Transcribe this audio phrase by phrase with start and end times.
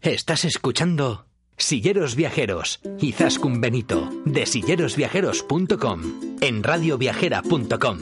[0.00, 1.26] Estás escuchando
[1.58, 6.00] Silleros Viajeros, Izaskun Benito, de sillerosviajeros.com,
[6.40, 7.98] en radioviajera.com.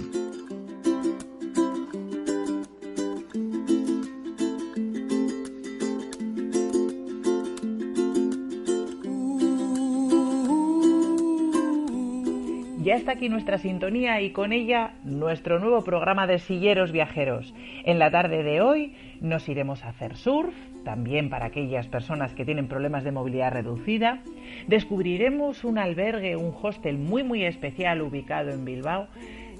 [12.84, 17.52] Ya está aquí nuestra sintonía y con ella nuestro nuevo programa de Silleros Viajeros.
[17.84, 22.44] En la tarde de hoy nos iremos a hacer surf, también para aquellas personas que
[22.44, 24.22] tienen problemas de movilidad reducida.
[24.68, 29.08] Descubriremos un albergue, un hostel muy muy especial ubicado en Bilbao.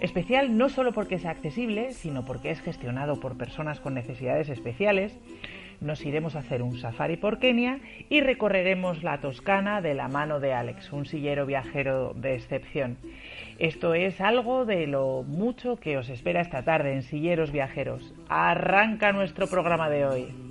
[0.01, 5.19] Especial no solo porque es accesible, sino porque es gestionado por personas con necesidades especiales
[5.81, 7.79] nos iremos a hacer un safari por Kenia
[8.09, 12.97] y recorreremos la Toscana de la mano de Alex, un sillero viajero de excepción.
[13.59, 18.15] Esto es algo de lo mucho que os espera esta tarde en Silleros Viajeros.
[18.29, 20.44] Arranca nuestro programa de hoy.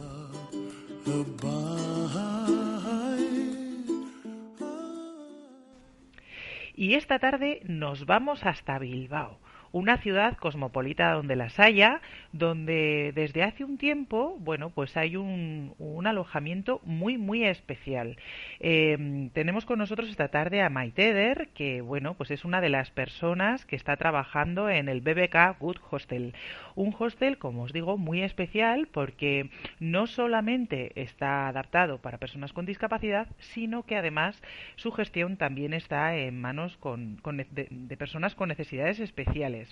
[6.75, 9.42] Y esta tarde nos vamos hasta Bilbao
[9.73, 11.99] una ciudad cosmopolita donde las haya,
[12.31, 15.73] donde desde hace un tiempo, bueno, pues hay un,
[16.05, 18.17] alojamiento muy, muy especial.
[18.59, 22.91] Eh, tenemos con nosotros esta tarde a Maiteder, que, bueno, pues es una de las
[22.91, 26.35] personas que está trabajando en el BBK Good Hostel.
[26.75, 29.49] Un hostel, como os digo, muy especial porque
[29.79, 34.39] no solamente está adaptado para personas con discapacidad, sino que además
[34.75, 39.62] su gestión también está en manos de personas con necesidades especiales.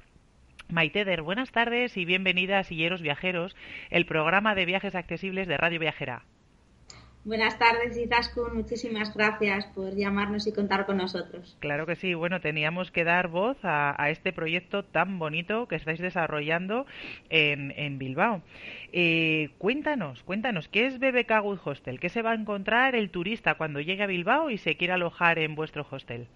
[0.70, 3.56] Maiteder, buenas tardes y bienvenida a Silleros Viajeros,
[3.90, 6.24] el programa de viajes accesibles de Radio Viajera.
[7.24, 8.56] Buenas tardes, Izaskun.
[8.56, 11.56] Muchísimas gracias por llamarnos y contar con nosotros.
[11.60, 12.16] Claro que sí.
[12.16, 16.88] Bueno, teníamos que dar voz a, este proyecto tan bonito que estáis desarrollando
[17.30, 18.42] en, Bilbao.
[18.92, 22.00] Eh, cuéntanos, cuéntanos, ¿qué es BBK Good Hostel?
[22.00, 25.38] ¿Qué se va a encontrar el turista cuando llegue a Bilbao y se quiera alojar
[25.38, 26.28] en vuestro hostel?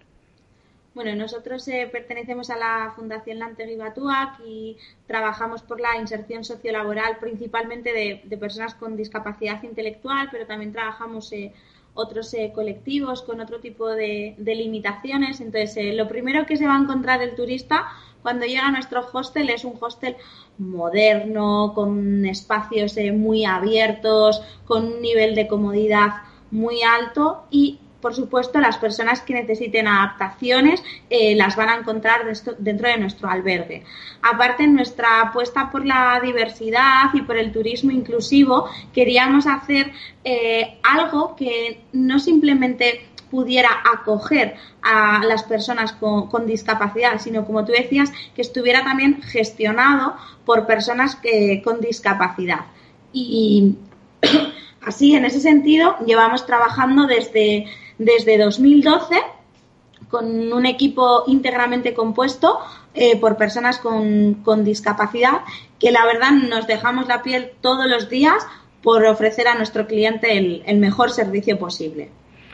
[0.96, 7.18] Bueno, nosotros eh, pertenecemos a la Fundación Lantegui Batuac y trabajamos por la inserción sociolaboral
[7.18, 11.52] principalmente de, personas con discapacidad intelectual, pero también trabajamos eh,
[11.92, 15.42] otros eh, colectivos con otro tipo de, limitaciones.
[15.42, 17.88] Entonces, lo primero que se va a encontrar el turista
[18.22, 20.16] cuando llega a nuestro hostel es un hostel
[20.56, 28.60] moderno, con espacios muy abiertos, con un nivel de comodidad muy alto y por supuesto,
[28.60, 32.20] las personas que necesiten adaptaciones eh, las van a encontrar
[32.58, 33.84] dentro de nuestro albergue.
[34.22, 39.92] Aparte, nuestra apuesta por la diversidad y por el turismo inclusivo, queríamos hacer
[40.24, 47.72] eh, algo que no simplemente pudiera acoger a las personas con, discapacidad, sino como tú
[47.72, 52.66] decías, que estuviera también gestionado por personas que, con discapacidad.
[53.12, 53.76] Y
[54.86, 57.66] así, en ese sentido, llevamos trabajando desde
[57.98, 59.16] desde 2012
[60.08, 62.58] con un equipo íntegramente compuesto
[62.94, 65.40] eh, por personas con, discapacidad
[65.78, 68.46] que la verdad nos dejamos la piel todos los días
[68.82, 72.10] por ofrecer a nuestro cliente el mejor servicio posible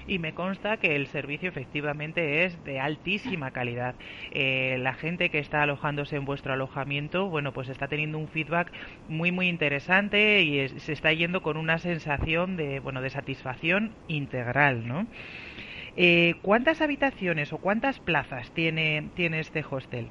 [0.07, 3.95] y me consta que el servicio efectivamente es de altísima calidad.
[4.31, 8.73] Eh, la gente que está alojándose en vuestro alojamiento, bueno, pues está teniendo un feedback
[9.09, 14.87] muy muy interesante y se está yendo con una sensación de bueno de satisfacción integral,
[14.87, 15.07] ¿no?
[15.97, 20.09] Eh, ¿Cuántas habitaciones o cuántas plazas tiene tiene este hostel?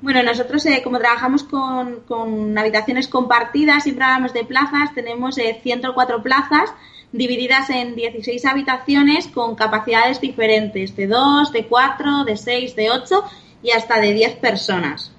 [0.00, 6.22] Bueno, nosotros eh, como trabajamos con, con, habitaciones compartidas, siempre hablamos de plazas, tenemos 104
[6.22, 6.72] plazas
[7.12, 13.24] divididas en 16 habitaciones con capacidades diferentes, de 2, de 4, de 6, de 8
[13.62, 15.12] y hasta de 10 personas.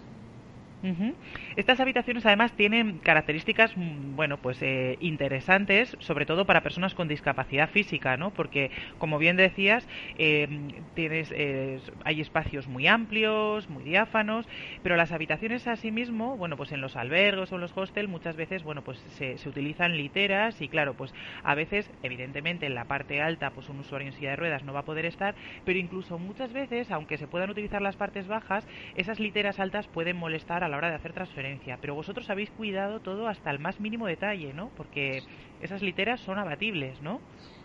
[1.56, 7.08] Estas habitaciones además tienen características, mm, bueno, pues eh, interesantes, sobre todo para personas con
[7.08, 8.32] discapacidad física, ¿no?
[8.34, 14.48] Porque, como bien decías, em, tienes, eh, hay espacios muy amplios, muy diáfanos,
[14.82, 18.64] pero las habitaciones asimismo, bueno, pues en los albergos o en los hostels muchas veces,
[18.64, 21.14] bueno, pues se, se utilizan literas y claro, pues
[21.44, 24.74] a veces, evidentemente, en la parte alta, pues un usuario en silla de ruedas no
[24.74, 28.68] va a poder estar, pero incluso muchas veces, aunque se puedan utilizar las partes bajas,
[28.94, 31.49] esas literas altas pueden molestar a la hora de hacer transferencias
[31.82, 34.70] Pero vosotros habéis cuidado todo hasta el más mínimo detalle, ¿no?
[34.76, 35.24] Porque
[35.62, 37.20] esas literas son abatibles, ¿no?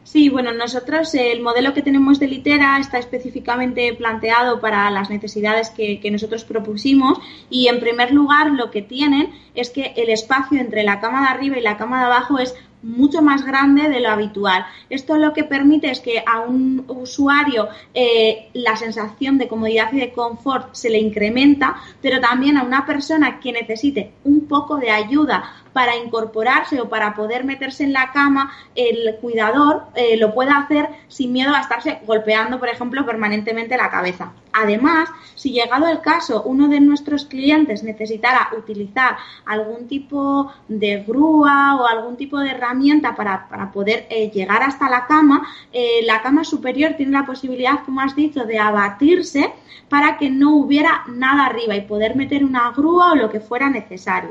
[0.05, 5.71] Sí, bueno, nosotros el modelo que tenemos de litera está específicamente planteado para las necesidades
[5.71, 10.61] que, que, nosotros propusimos y en primer lugar lo que tienen es que el espacio
[10.61, 12.55] entre la cama de arriba y la cama de abajo es
[12.85, 14.65] mucho más grande de lo habitual.
[14.91, 20.01] Esto lo que permite es que a un usuario eh, la sensación de comodidad y
[20.01, 24.91] de confort se le incrementa, pero también a una persona que necesite un poco de
[24.91, 30.53] ayuda para incorporarse o para poder meterse en la cama, el cuidador eh, lo puede
[30.53, 34.33] hacer sin miedo a estarse golpeando, por ejemplo, permanentemente la cabeza.
[34.53, 41.75] Además, si llegado el caso uno de nuestros clientes necesitara utilizar algún tipo de grúa
[41.75, 46.45] o algún tipo de herramienta para, poder eh, llegar hasta la cama, eh, la cama
[46.45, 49.53] superior tiene la posibilidad, como has dicho, de abatirse
[49.89, 53.69] para que no hubiera nada arriba y poder meter una grúa o lo que fuera
[53.69, 54.31] necesario.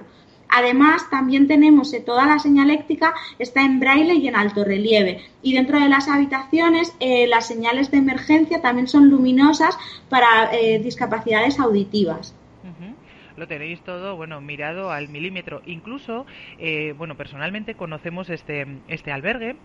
[0.55, 5.25] Además, también tenemos eh, toda la señaléctica está en braille y en alto relieve.
[5.41, 9.75] Y dentro de las habitaciones, eh, las señales de emergencia también son luminosas
[10.09, 12.35] para eh, discapacidades auditivas
[13.35, 15.63] lo tenéis todo, bueno, mirado al milímetro.
[15.65, 16.27] Incluso,
[16.97, 19.55] bueno, personalmente conocemos este, este albergue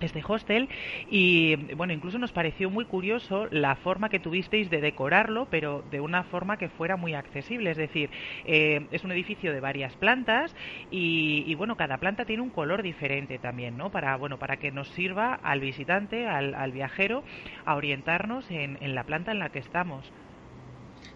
[0.00, 0.68] este hostel
[1.10, 6.00] y bueno incluso nos pareció muy curioso la forma que tuvisteis de decorarlo pero de
[6.00, 7.70] una forma que fuera muy accesible.
[7.70, 8.10] Es decir
[8.44, 10.54] eh, es un edificio de varias plantas
[10.90, 14.88] y, bueno cada planta tiene un color diferente también no para bueno para que nos
[14.88, 17.22] sirva al visitante al, viajero
[17.64, 20.10] a orientarnos en, en la planta en la que estamos.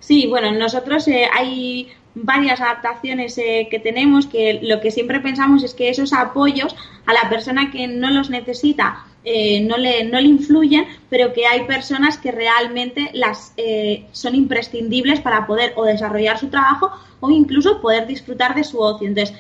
[0.01, 5.65] Sí, bueno, nosotros eh, hay varias adaptaciones eh, que tenemos que lo que siempre pensamos
[5.65, 6.75] es que esos apoyos
[7.07, 11.47] a la persona que no los necesita eh, no, le, no le influyen, pero que
[11.47, 16.91] hay personas que realmente las eh, son imprescindibles para poder o desarrollar su trabajo
[17.21, 19.09] o incluso poder disfrutar de su ocio.
[19.09, 19.35] Entonces,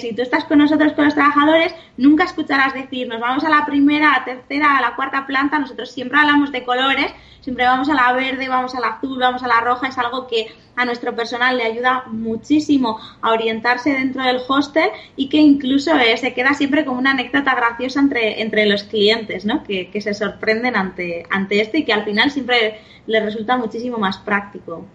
[0.00, 3.64] si tú estás con nosotros, con los trabajadores, nunca escucharás decir, nos vamos a la
[3.64, 7.12] primera, a la tercera, a la cuarta planta, nosotros siempre hablamos de colores
[7.48, 10.26] siempre vamos a la verde, vamos a la azul, vamos a la roja, es algo
[10.26, 15.96] que a nuestro personal le ayuda muchísimo a orientarse dentro del hostel y que incluso
[15.96, 19.62] eh, se queda siempre como una anécdota graciosa entre, entre los clientes, ¿no?
[19.64, 24.18] Que, se sorprenden ante, ante esto y que al final siempre les resulta muchísimo más
[24.18, 24.86] práctico.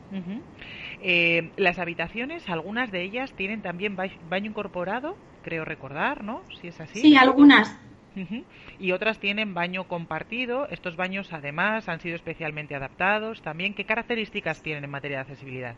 [1.01, 6.41] Eh, las habitaciones, algunas de ellas tienen también baño incorporado, creo recordar, ¿no?
[6.61, 7.01] Si es así.
[7.01, 7.77] Sí, algunas.
[8.79, 10.67] Y otras tienen baño compartido.
[10.69, 13.41] Estos baños, además, han sido especialmente adaptados.
[13.41, 15.75] También, ¿qué características tienen en materia de accesibilidad?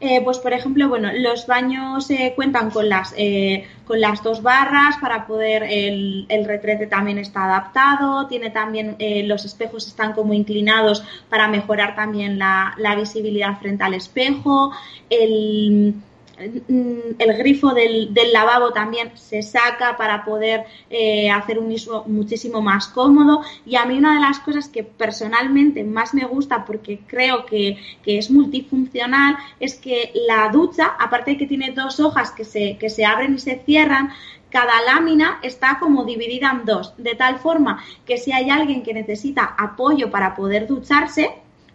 [0.00, 4.42] Eh, pues por ejemplo, bueno, los baños eh, cuentan con las eh, con las dos
[4.42, 8.96] barras para poder el, el, retrete también está adaptado, tiene también
[9.28, 14.72] los espejos están como inclinados para mejorar también la, la visibilidad frente al espejo,
[15.10, 15.94] el
[16.36, 22.88] el grifo del, lavabo también se saca para poder eh, hacer un uso muchísimo más
[22.88, 23.42] cómodo.
[23.64, 27.78] Y a mí una de las cosas que personalmente más me gusta porque creo que,
[28.04, 32.90] es multifuncional es que la ducha, aparte de que tiene dos hojas que se, que
[32.90, 34.10] se abren y se cierran,
[34.50, 38.94] cada lámina está como dividida en dos, de tal forma que si hay alguien que
[38.94, 41.32] necesita apoyo para poder ducharse,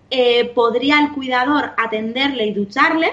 [0.10, 3.12] eh, podría el cuidador atenderle y ducharle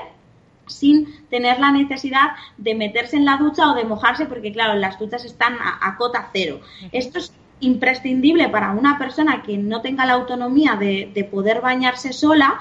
[0.67, 4.99] sin tener la necesidad de meterse en la ducha o de mojarse, porque claro, las
[4.99, 6.61] duchas están a, cota cero.
[6.93, 12.61] Esto es imprescindible para una persona que no tenga la autonomía de, poder bañarse sola,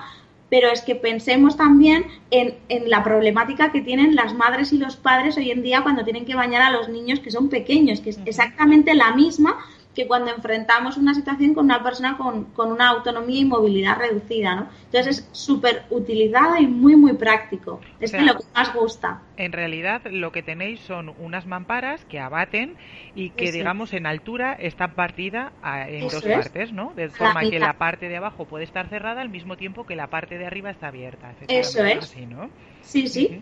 [0.49, 4.95] pero es que pensemos también en, en, la problemática que tienen las madres y los
[4.95, 8.11] padres hoy en día cuando tienen que bañar a los niños que son pequeños, que
[8.11, 9.57] es exactamente la misma
[9.95, 14.67] que cuando enfrentamos una situación con una persona con, una autonomía y movilidad reducida, ¿no?
[14.85, 17.79] Entonces es súper utilizado y muy, muy práctico.
[17.99, 19.21] Es lo que más gusta.
[19.37, 22.75] En realidad lo que tenéis son unas mamparas que abaten
[23.15, 25.53] y que, digamos, en altura están partidas
[25.87, 26.93] en dos partes, ¿no?
[26.95, 30.07] De forma que la parte de abajo puede estar cerrada al mismo tiempo que la
[30.07, 31.33] parte de arriba está abierta.
[31.47, 32.15] Eso es.
[32.27, 32.49] ¿no?
[32.81, 33.41] Sí, sí.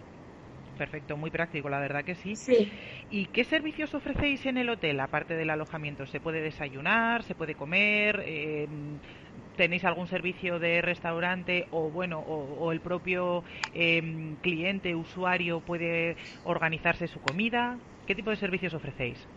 [0.77, 2.35] Perfecto, muy práctico, la verdad que sí.
[2.35, 2.71] Sí.
[3.09, 6.07] ¿Y qué servicios ofrecéis en el hotel, aparte del alojamiento?
[6.07, 7.23] ¿Se puede desayunar?
[7.23, 8.23] ¿Se puede comer?
[8.25, 8.67] Eh,
[9.55, 17.07] ¿Tenéis algún servicio de restaurante o bueno o, el propio em, cliente, usuario puede organizarse
[17.07, 17.79] su comida?
[18.07, 19.29] ¿Qué tipo de servicios ofrecéis?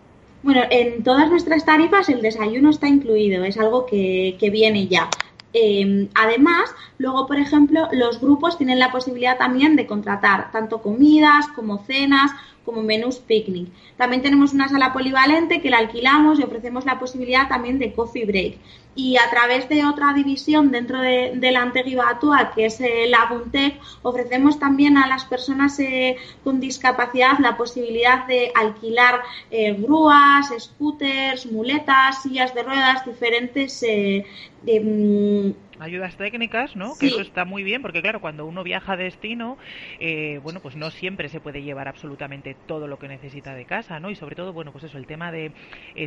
[0.43, 5.11] Bueno, en todas nuestras tarifas el desayuno está incluido, es algo que, que viene ya
[5.53, 11.49] Em, además, luego, por ejemplo, los grupos tienen la posibilidad también de contratar tanto comidas
[11.55, 12.31] como cenas
[12.67, 13.69] como menús picnic.
[13.97, 18.27] También tenemos una sala polivalente que la alquilamos y ofrecemos la posibilidad también de coffee
[18.27, 18.59] break.
[18.95, 23.27] Y a través de otra división dentro de, la Antegua actual, que es eh, la
[23.27, 29.21] Buntec, ofrecemos también a las personas eh, con discapacidad la posibilidad de alquilar
[29.51, 33.85] eh, grúas, scooters, muletas, sillas de ruedas, diferentes
[34.65, 36.97] mm, ayudas técnicas, ¿no?
[36.99, 39.59] Que eso está muy bien, porque claro, cuando uno viaja a destino,
[39.99, 44.01] eh, bueno, pues no siempre se puede llevar absolutamente todo lo que necesita de casa,
[44.01, 44.11] ¿no?
[44.11, 45.53] Y sobre todo, bueno, pues eso, el tema de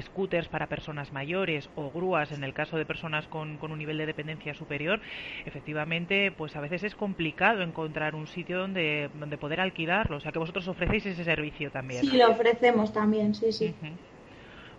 [0.02, 3.98] scooters para personas mayores o grúas en el caso de personas con, con un nivel
[3.98, 5.02] de dependencia superior,
[5.46, 10.18] efectivamente, pues a veces es complicado encontrar un sitio donde, donde poder alquilarlo.
[10.18, 12.02] O sea, que vosotros ofrecéis ese servicio también.
[12.02, 13.76] Sí, lo ofrecemos también, sí, sí.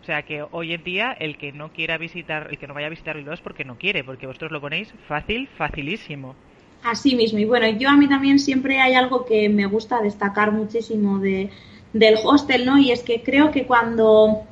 [0.00, 2.87] O sea que hoy en día el que no quiera visitar, el que no vaya
[2.87, 6.35] a visitar Bilbao es porque no quiere, porque vosotros lo ponéis fácil, facilísimo.
[6.83, 7.38] Así mismo.
[7.38, 11.50] Y bueno, yo a mí también siempre hay algo que me gusta destacar muchísimo de,
[11.92, 12.78] del hostel, ¿no?
[12.78, 14.42] Y es que creo que cuando,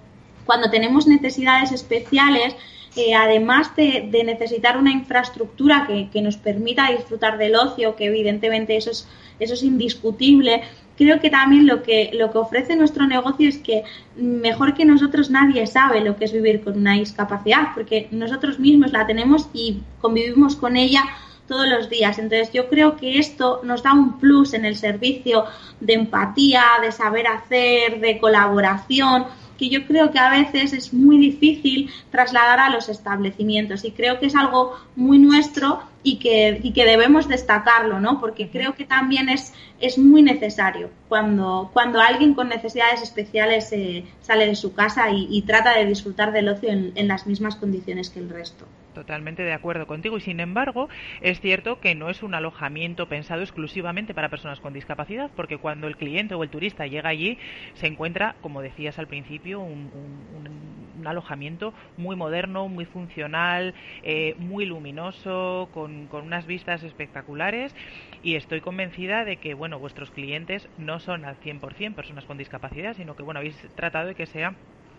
[0.45, 2.55] cuando tenemos necesidades especiales,
[2.97, 8.07] eh, además de, de, necesitar una infraestructura que, que, nos permita disfrutar del ocio, que
[8.07, 10.63] evidentemente eso es, eso es indiscutible,
[10.99, 13.85] creo que también lo que, lo que ofrece nuestro negocio es que
[14.17, 18.93] mejor que nosotros nadie sabe lo que es vivir con una discapacidad, porque nosotros mismos
[18.93, 21.05] la tenemos y convivimos con ella
[21.47, 22.19] todos los días.
[22.19, 25.45] Entonces yo creo que esto nos da un plus en el servicio
[25.81, 29.27] de empatía, de saber hacer, de colaboración
[29.59, 34.19] que yo creo que a veces es muy difícil trasladar a los establecimientos y creo
[34.19, 38.21] que es algo muy nuestro y que, y que debemos destacarlo, ¿no?
[38.21, 44.05] Porque creo que también es, es muy necesario cuando, cuando alguien con necesidades especiales eh,
[44.23, 48.21] sale de su casa y, trata de disfrutar del ocio en las mismas condiciones que
[48.21, 48.65] el resto.
[48.99, 50.89] Totalmente de acuerdo contigo y sin embargo
[51.21, 55.87] es cierto que no es un alojamiento pensado exclusivamente para personas con discapacidad porque cuando
[55.87, 57.39] el cliente o el turista llega allí
[57.75, 65.69] se encuentra, como decías al principio, un, alojamiento muy moderno, muy funcional, eh, muy luminoso,
[65.73, 67.77] con, con unas vistas espectaculares
[68.21, 72.95] y estoy convencida de que bueno vuestros clientes no son al 100% personas con discapacidad,
[72.95, 74.57] sino que bueno habéis tratado de que sea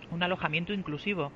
[0.10, 1.34] un alojamiento inclusivo.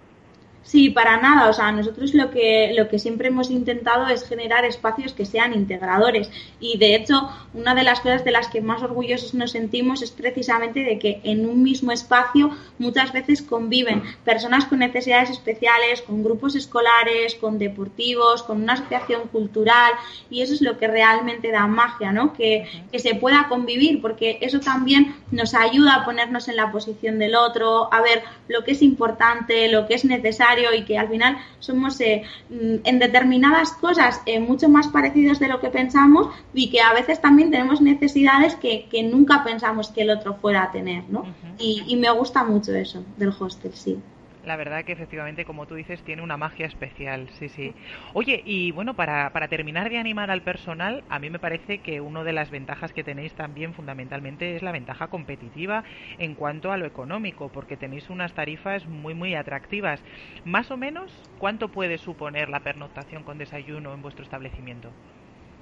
[0.64, 1.50] Sí, para nada.
[1.50, 5.54] O sea, nosotros lo que, lo que siempre hemos intentado es generar espacios que sean
[5.54, 6.32] integradores.
[6.62, 10.12] Y de hecho, una de las cosas de las que más orgullosos nos sentimos es
[10.12, 16.24] precisamente de que en un mismo espacio muchas veces conviven personas con necesidades especiales, con
[16.24, 19.92] grupos escolares, con deportivos, con una asociación cultural.
[20.30, 22.34] Y eso es lo que realmente da magia, ¿no?
[22.34, 27.20] Que, que se pueda convivir, porque eso también nos ayuda a ponernos en la posición
[27.20, 31.10] del otro, a ver lo que es importante, lo que es necesario y que al
[31.10, 36.28] final somos eh, mm, en determinadas cosas eh, mucho más parecidos de lo que pensamos
[36.54, 40.72] y que a veces también tenemos necesidades que, nunca pensamos que el otro fuera a
[40.72, 41.26] tener, ¿no?
[41.58, 44.00] y, y me gusta mucho eso del hostel, sí.
[44.44, 47.76] La verdad que efectivamente, como tú dices, tiene una magia especial, sí, sí.
[48.14, 52.00] Oye, y bueno, para, para terminar de animar al personal, a mí me parece que
[52.02, 55.84] una de las ventajas que tenéis también fundamentalmente es la ventaja competitiva
[56.18, 60.04] en cuanto a lo económico, porque tenéis unas tarifas muy, muy atractivas.
[60.44, 64.96] Más o menos, ¿cuánto puede suponer la pernoctación con desayuno en vuestro establecimiento?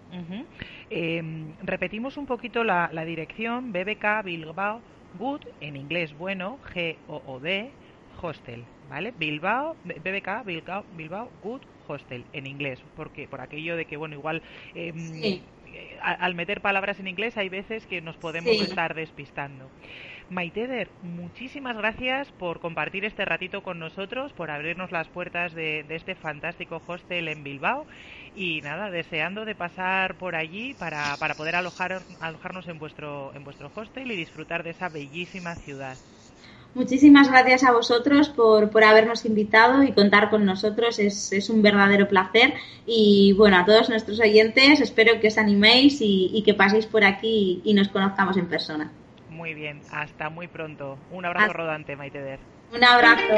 [0.90, 4.82] Em, repetimos un poquito la, la dirección BBK Bilbao
[5.18, 7.72] Good, en inglés bueno, G-O-O-D,
[8.22, 9.12] Hostel, ¿vale?
[9.12, 14.44] Bilbao, BBK, Bilbao, Bilbao Good Hostel, en inglés, porque por aquello de que, bueno, igual
[14.74, 19.72] em, eh, al meter palabras en inglés hay veces que nos podemos estar despistando.
[20.30, 25.96] Maiteder, muchísimas gracias por compartir este ratito con nosotros, por abrirnos las puertas de, de
[25.96, 27.88] este fantástico hostel en Bilbao
[28.34, 33.44] y nada, deseando de pasar por allí para, para poder alojar, alojarnos en vuestro, en
[33.44, 36.00] vuestro hostel y disfrutar de esa bellísima ciudad.
[36.74, 41.00] Muchísimas gracias a vosotros por, por habernos invitado y contar con nosotros.
[41.00, 42.54] Es, es, un verdadero placer.
[42.86, 47.62] Y bueno, a todos nuestros oyentes, espero que os animéis y, que paséis por aquí
[47.66, 48.90] y, nos conozcamos en persona.
[49.30, 50.98] Muy bien, hasta muy pronto.
[51.12, 52.40] Un abrazo rodante, Maite
[52.74, 53.34] Un abrazo.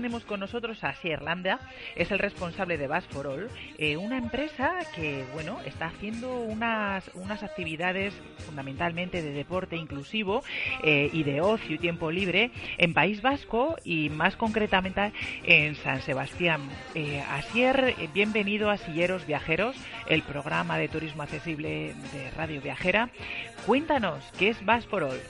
[0.00, 1.60] Tenemos con nosotros a Sierlanda,
[1.94, 7.10] es el responsable de Bass for All, eh, una empresa que, bueno, está haciendo unas,
[7.12, 8.14] unas actividades
[8.46, 10.42] fundamentalmente de deporte inclusivo
[10.82, 15.12] eh, y de ocio y tiempo libre en País Vasco y más concretamente
[15.44, 16.62] en San Sebastián.
[16.94, 19.76] Eh, Asier, eh, bienvenido a Silleros Viajeros,
[20.08, 23.10] el programa de turismo accesible de Radio Viajera.
[23.66, 25.20] Cuéntanos, ¿qué es Bass for All?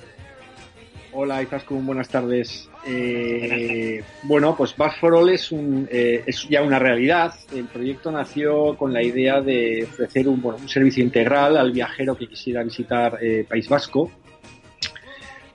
[1.12, 2.70] Hola Izaskun, buenas tardes.
[2.86, 7.34] Eh, bueno, pues Bass for All es, un, eh, es ya una realidad.
[7.52, 12.16] El proyecto nació con la idea de ofrecer un, bueno, un servicio integral al viajero
[12.16, 14.08] que quisiera visitar eh, País Vasco.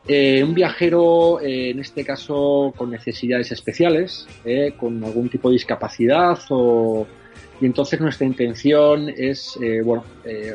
[0.10, 4.28] un viajero, en este caso, con necesidades especiales,
[4.78, 7.08] con algún tipo de discapacidad o,
[7.62, 10.04] y entonces nuestra intención es bueno,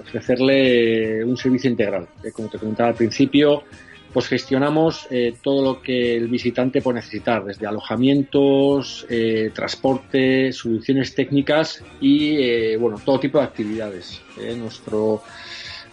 [0.02, 2.06] ofrecerle un servicio integral.
[2.34, 3.64] como te comentaba al principio,
[4.12, 11.14] pues gestionamos eh, todo lo que el visitante puede necesitar, desde alojamientos, eh, transporte, soluciones
[11.14, 14.20] técnicas y eh, bueno, todo tipo de actividades.
[14.56, 15.22] Nuestro,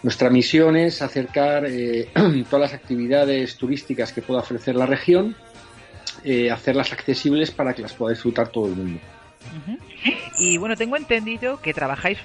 [0.02, 1.66] nuestra misión es acercar
[2.50, 5.36] todas las actividades turísticas que pueda ofrecer la región,
[6.52, 9.00] hacerlas accesibles para que las pueda disfrutar todo el mundo.
[10.38, 12.18] Y bueno, tengo entendido que trabajáis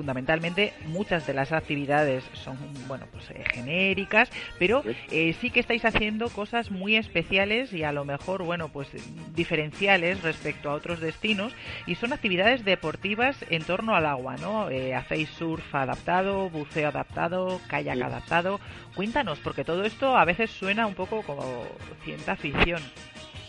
[0.00, 2.56] fundamentalmente, muchas de las actividades son,
[2.88, 7.92] bueno, pues eh, genéricas, pero eh, sí que estáis haciendo cosas muy especiales y a
[7.92, 8.88] lo mejor, bueno, pues
[9.36, 11.52] diferenciales respecto a otros destinos
[11.86, 14.70] y son actividades deportivas en torno al agua, ¿no?
[14.70, 18.58] Eh, hacéis surf adaptado, buceo adaptado, kayak adaptado.
[18.94, 21.66] Cuéntanos, porque todo esto a veces suena un poco como
[22.04, 22.80] ciencia ficción.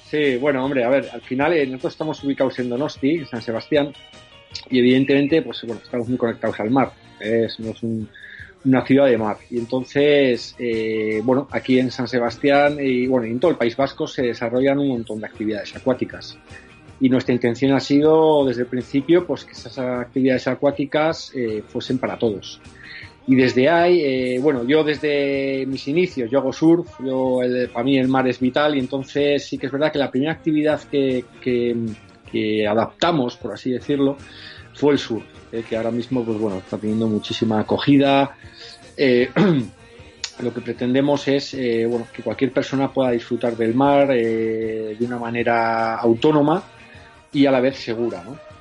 [0.03, 3.41] Sí, bueno, hombre, a ver, al final eh, nosotros estamos ubicados en Donosti, en San
[3.41, 3.93] Sebastián,
[4.69, 6.91] y evidentemente, pues bueno, estamos muy conectados al mar.
[7.19, 7.57] Es,
[8.63, 9.37] una ciudad de mar.
[9.49, 14.07] Y entonces, eh, bueno, aquí en San Sebastián y bueno, en todo el País Vasco
[14.07, 16.37] se desarrollan un montón de actividades acuáticas.
[16.99, 21.97] Y nuestra intención ha sido, desde el principio, pues que esas actividades acuáticas eh, fuesen
[21.97, 22.61] para todos.
[23.27, 27.39] Y desde ahí, eh, bueno, yo desde mis inicios, yo hago surf, yo
[27.71, 30.33] para mí el mar es vital y entonces sí que es verdad que la primera
[30.33, 31.75] actividad que, que,
[32.67, 34.17] adaptamos, por así decirlo,
[34.73, 38.35] fue el surf, eh, que ahora mismo pues bueno, está teniendo muchísima acogida.
[38.97, 39.29] Eh,
[40.39, 41.55] lo que pretendemos es
[41.87, 46.63] bueno, que cualquier persona pueda disfrutar del mar de una manera autónoma
[47.31, 48.51] y a la vez segura, ¿no?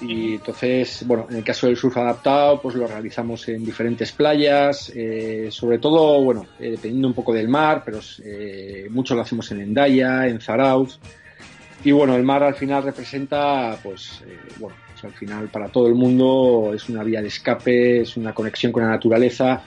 [0.00, 4.92] Y entonces, bueno, en el caso del surf adaptado, pues lo realizamos en diferentes playas,
[4.94, 9.50] eh, sobre todo, bueno, eh, dependiendo un poco del mar, pero eh, mucho lo hacemos
[9.50, 11.00] en Endaya, en Zarauz.
[11.84, 14.22] Y bueno, el mar al final representa, pues,
[14.58, 18.34] bueno, pues al final para todo el mundo es una vía de escape, es una
[18.34, 19.62] conexión con la naturaleza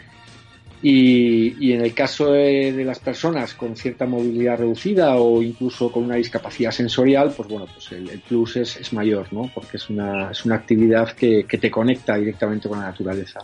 [0.83, 6.15] y, en el caso de, las personas con cierta movilidad reducida o incluso con una
[6.15, 9.51] discapacidad sensorial, pues bueno, pues el, plus es, mayor, ¿no?
[9.53, 13.41] Porque es una, es una actividad que, te conecta directamente con la naturaleza.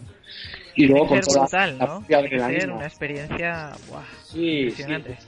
[0.75, 2.03] Y luego con toda brutal, ¿no?
[2.75, 3.71] una experiencia
[4.23, 5.17] sí, impresionante.
[5.19, 5.27] Sí,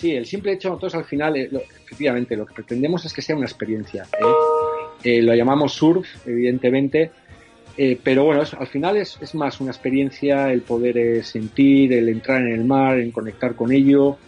[0.00, 1.50] el simple hecho, nosotros al final, eh,
[1.84, 4.04] efectivamente, lo que pretendemos es que sea una experiencia.
[4.04, 4.24] ¿eh?
[5.04, 7.10] Eh, lo llamamos surf, evidentemente,
[8.04, 12.52] pero bueno, al final es, es, más una experiencia el poder sentir, el entrar en
[12.52, 14.18] el mar, en conectar con ello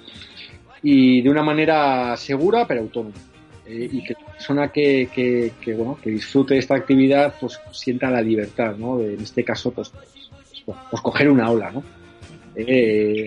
[0.82, 3.14] y de una manera segura pero autónoma.
[3.66, 8.76] Y que persona que, que, bueno, que disfrute de esta actividad, pues sienta la libertad,
[8.76, 9.00] ¿no?
[9.00, 11.82] en este caso, pues, pues, pues coger una ola, ¿no?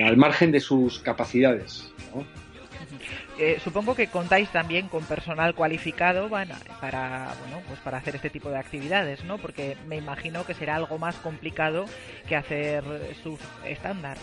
[0.04, 1.92] Al margen de sus capacidades,
[3.40, 8.50] Eh, supongo que contáis también con personal cualificado para, bueno, pues para hacer este tipo
[8.50, 9.38] de actividades, ¿no?
[9.38, 11.86] Porque me imagino que será algo más complicado
[12.28, 12.84] que hacer
[13.22, 14.18] surf estándar.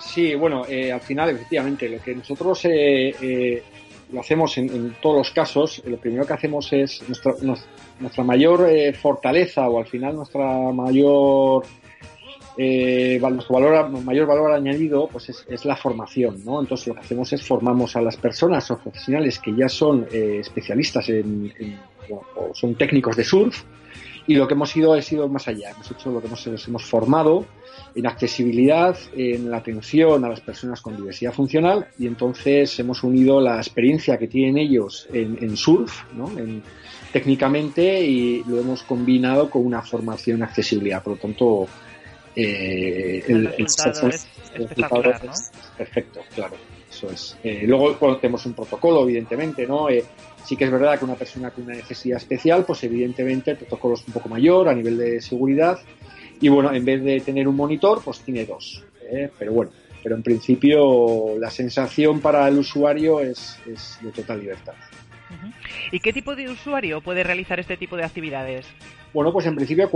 [0.00, 3.62] Sí, bueno, eh, al final, efectivamente, lo que nosotros eh,
[4.10, 7.34] lo hacemos en, todos los casos, lo primero que hacemos es nuestra,
[8.00, 11.64] nuestra mayor fortaleza o al final nuestra mayor
[12.62, 16.60] eh, nuestro valor, mayor valor añadido pues es, la formación, ¿no?
[16.60, 20.36] Entonces lo que hacemos es formamos a las personas o profesionales que ya son eh,
[20.40, 21.50] especialistas en,
[22.10, 23.62] o son técnicos de surf
[24.26, 25.70] y lo que hemos ido es ido más allá.
[25.70, 27.46] Hemos hecho lo que hemos, hemos formado
[27.94, 33.40] en accesibilidad, en la atención a las personas con diversidad funcional y entonces hemos unido
[33.40, 36.28] la experiencia que tienen ellos en, surf, ¿no?
[36.38, 36.62] En,
[37.10, 41.02] técnicamente y lo hemos combinado con una formación en accesibilidad.
[41.02, 41.66] Por lo tanto,
[42.36, 43.76] eh, el, el, es,
[45.76, 46.56] perfecto, claro.
[46.90, 47.36] Eso es.
[47.44, 49.88] Eh, luego tenemos un protocolo, evidentemente, ¿no?
[49.88, 50.04] Eh,
[50.44, 53.94] sí que es verdad que una persona con una necesidad especial, pues evidentemente el protocolo
[53.94, 55.78] es un poco mayor a nivel de seguridad.
[56.40, 58.82] Y bueno, en vez de tener un monitor, pues tiene dos.
[59.02, 59.30] ¿eh?
[59.38, 59.70] Pero bueno,
[60.02, 64.74] pero en principio la sensación para el usuario es, es de total libertad.
[65.92, 68.66] ¿Y qué tipo de usuario puede realizar este tipo de actividades?
[69.12, 69.90] Bueno, pues en principio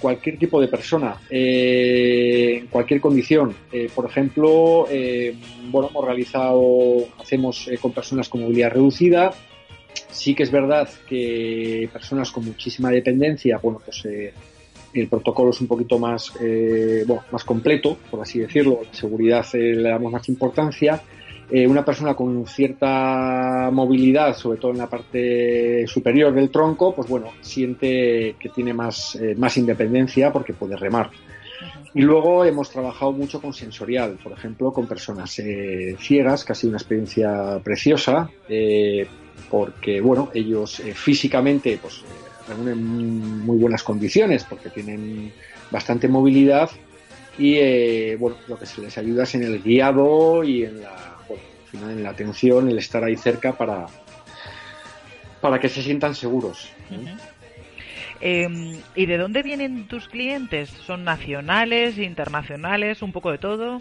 [0.00, 3.54] cualquier tipo de persona, eh, en cualquier condición.
[3.72, 5.34] Eh, por ejemplo, eh,
[5.70, 9.32] bueno, hemos realizado, hacemos con personas con movilidad reducida.
[10.10, 14.06] Sí que es verdad que personas con muchísima dependencia, bueno, pues
[14.92, 16.32] el protocolo es un poquito más,
[17.06, 18.80] bueno, más completo, por así decirlo.
[18.84, 21.02] La seguridad le damos más importancia
[21.52, 27.08] eh, una persona con cierta movilidad, sobre todo en la parte superior del tronco, pues
[27.08, 31.10] bueno, siente que tiene más, eh, más independencia porque puede remar.
[31.92, 36.54] Y luego hemos trabajado mucho con sensorial, por ejemplo, con personas eh, ciegas, que ha
[36.54, 38.30] sido una experiencia preciosa,
[39.50, 42.04] porque bueno, ellos físicamente pues
[42.48, 45.32] reúnen muy buenas condiciones porque tienen
[45.72, 46.70] bastante movilidad
[47.38, 51.09] y bueno, lo que se les ayuda es en el guiado y en la
[51.70, 53.86] final en la atención, el estar ahí cerca para,
[55.40, 56.70] para que se sientan seguros.
[58.20, 60.68] Em, ¿Y de dónde vienen tus clientes?
[60.68, 63.80] ¿Son nacionales, internacionales, un poco de todo?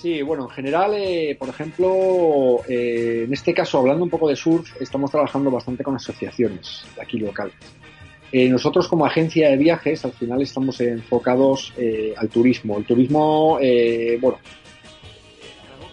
[0.00, 4.36] Sí, bueno, en general, eh, por ejemplo, eh, en este caso, hablando un poco de
[4.36, 7.54] surf, estamos trabajando bastante con asociaciones de aquí locales.
[8.32, 11.74] Eh, nosotros como agencia de viajes, al final estamos enfocados
[12.16, 12.78] al turismo.
[12.78, 13.58] El turismo,
[14.20, 14.38] bueno,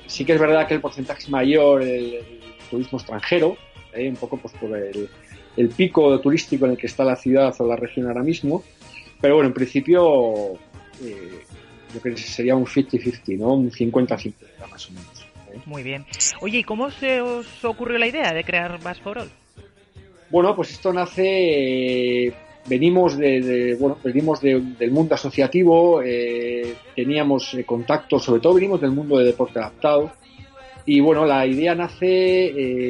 [0.07, 2.19] sí que es verdad que el porcentaje es mayor el,
[2.69, 3.55] turismo extranjero,
[3.93, 4.09] ¿eh?
[4.09, 7.75] un poco pues por el, pico turístico en el que está la ciudad o la
[7.75, 8.63] región ahora mismo,
[9.21, 10.53] pero bueno, en principio
[11.01, 11.39] eh,
[11.93, 13.53] yo creo que sería un 50-50, ¿no?
[13.53, 14.33] Un 50-50
[14.69, 15.25] más o menos.
[15.51, 15.59] ¿eh?
[15.65, 16.05] Muy bien.
[16.41, 19.31] Oye, ¿y cómo se os ocurrió la idea de crear Bass for All?
[20.29, 22.33] Bueno, pues esto nace
[22.67, 28.91] venimos de, bueno venimos del mundo asociativo eh, teníamos eh, contacto sobre todo venimos del
[28.91, 30.11] mundo de deporte adaptado
[30.85, 32.45] y bueno la idea nace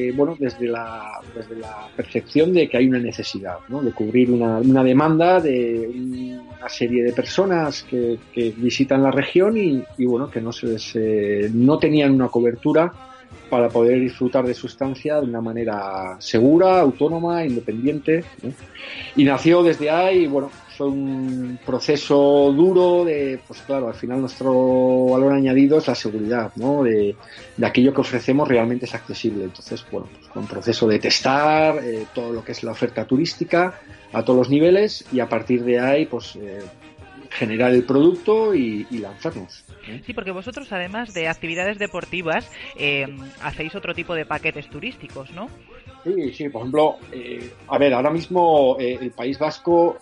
[0.07, 3.81] eh, bueno desde la desde la percepción de que hay una necesidad ¿no?
[3.81, 5.89] de cubrir una, una demanda de
[6.57, 10.67] una serie de personas que, que visitan la región y, y, bueno que no se
[10.67, 12.93] les, no tenían una cobertura
[13.49, 18.23] para poder disfrutar de su estancia de una manera segura, autónoma, independiente.
[19.15, 25.05] Y nació desde ahí, bueno, fue un proceso duro de, pues claro, al final nuestro
[25.05, 26.83] valor añadido es la seguridad, ¿no?
[26.83, 27.15] De,
[27.63, 29.45] aquello que ofrecemos realmente es accesible.
[29.45, 33.05] Entonces, bueno, pues fue un proceso de testar eh, todo lo que es la oferta
[33.05, 33.79] turística
[34.13, 36.59] a todos los niveles y a partir de ahí, pues, eh,
[37.31, 39.66] generar el producto y lanzarnos.
[40.05, 43.07] Sí, porque vosotros, además de actividades deportivas, eh,
[43.41, 45.47] hacéis otro tipo de paquetes turísticos, ¿no?
[46.03, 49.97] Sí, sí, por ejemplo, eh, a ver, ahora mismo eh, el País Vasco,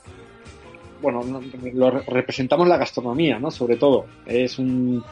[1.02, 1.22] bueno,
[1.74, 3.50] lo representamos la gastronomía, ¿no?
[3.52, 5.04] Sobre todo, es un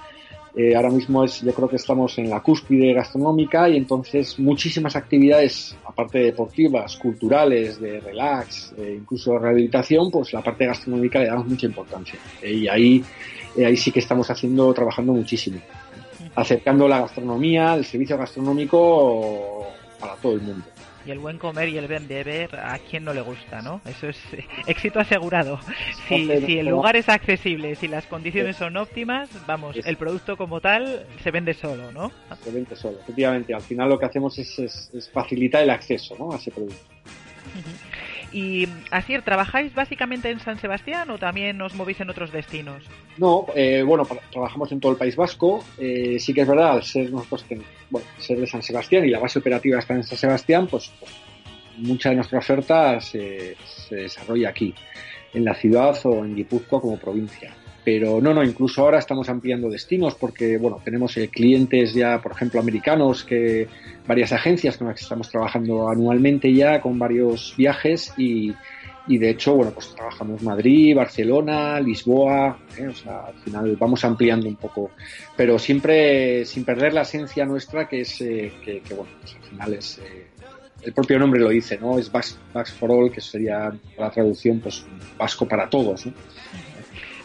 [0.55, 4.95] eh, ahora mismo es, yo creo que estamos en la cúspide gastronómica y entonces muchísimas
[4.95, 11.27] actividades, aparte de deportivas, culturales, de relax, incluso de rehabilitación, pues la parte gastronómica le
[11.27, 12.19] damos mucha importancia.
[12.39, 13.03] Eh, y ahí,
[13.57, 15.59] ahí sí que estamos haciendo, trabajando muchísimo,
[16.35, 19.67] acercando la gastronomía, el servicio gastronómico
[19.99, 20.65] para todo el mundo
[21.05, 23.81] y el buen comer y el buen beber a quien no le gusta, ¿no?
[23.85, 24.17] Eso es
[24.67, 25.59] éxito asegurado.
[26.07, 30.61] Si, si el lugar es accesible, si las condiciones son óptimas, vamos, el producto como
[30.61, 32.11] tal se vende solo, ¿no?
[32.43, 33.53] Se vende solo, efectivamente.
[33.53, 36.31] Al final lo que hacemos es, es, facilitar el acceso ¿no?
[36.31, 36.83] a ese producto.
[38.33, 42.83] Y así, ¿trabajáis básicamente en San Sebastián o también os movéis en otros destinos?
[43.17, 45.63] No, eh, bueno, trabajamos en todo el País Vasco.
[45.77, 47.45] Eh, sí que es verdad, al ser nosotros
[47.91, 51.11] bueno, ser de San Sebastián y la base operativa está en San Sebastián, pues, pues
[51.77, 54.73] mucha de nuestra oferta se, se, desarrolla aquí,
[55.33, 57.53] en la ciudad o en Guipúzcoa como provincia.
[57.85, 62.31] Pero no, no, incluso ahora estamos ampliando destinos porque, bueno, tenemos eh, clientes ya, por
[62.31, 63.67] ejemplo, americanos, que
[64.07, 68.53] varias agencias con las que estamos trabajando anualmente ya con varios viajes y,
[69.07, 72.87] y de hecho, bueno, pues trabajamos Madrid, Barcelona, Lisboa, ¿eh?
[72.87, 74.91] o sea, al final vamos ampliando un poco,
[75.35, 79.73] pero siempre sin perder la esencia nuestra, que es eh, que, bueno, pues al final
[79.73, 80.27] es eh,
[80.83, 81.97] el propio nombre lo dice, ¿no?
[81.97, 82.37] Es Basque,
[82.77, 84.85] for All, que sería la traducción, pues
[85.17, 86.13] vasco para todos, ¿no?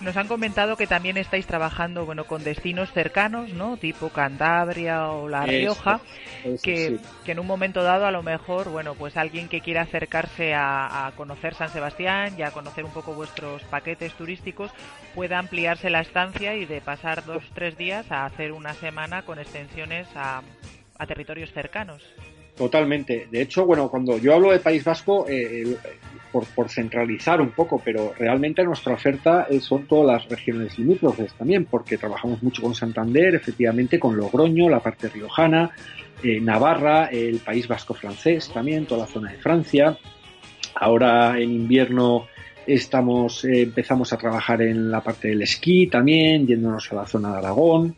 [0.01, 3.77] Nos han comentado que también estáis trabajando bueno con destinos cercanos, ¿no?
[3.77, 6.01] Tipo Cantabria o La Rioja,
[6.63, 10.55] que, que, en un momento dado a lo mejor, bueno, pues alguien que quiera acercarse
[10.55, 14.71] a, conocer San Sebastián y a conocer un poco vuestros paquetes turísticos
[15.17, 19.41] pueda ampliarse la estancia y de pasar dos tres días a hacer una semana con
[19.41, 20.43] extensiones a,
[20.97, 22.05] a territorios cercanos.
[22.59, 23.29] Totalmente.
[23.31, 25.77] De hecho, bueno, cuando yo hablo de País Vasco, eh,
[26.33, 31.99] por, centralizar un poco, pero realmente nuestra oferta son todas las regiones limítrofes también, porque
[31.99, 35.71] trabajamos mucho con Santander, efectivamente con Logroño, la parte riojana,
[36.23, 39.97] eh, Navarra, el País Vasco francés también, toda la zona de Francia.
[40.75, 42.27] Ahora en invierno
[42.67, 47.33] estamos eh, empezamos a trabajar en la parte del esquí también, yéndonos a la zona
[47.33, 47.97] de Aragón.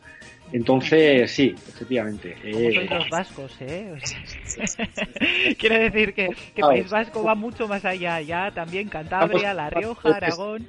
[0.53, 2.37] Entonces, sí, efectivamente.
[2.43, 2.89] Eh...
[2.91, 3.95] los vascos, ¿eh?
[5.59, 10.17] Quiere decir que, que País Vasco va mucho más allá, ya también Cantabria, La Rioja,
[10.17, 10.67] Aragón.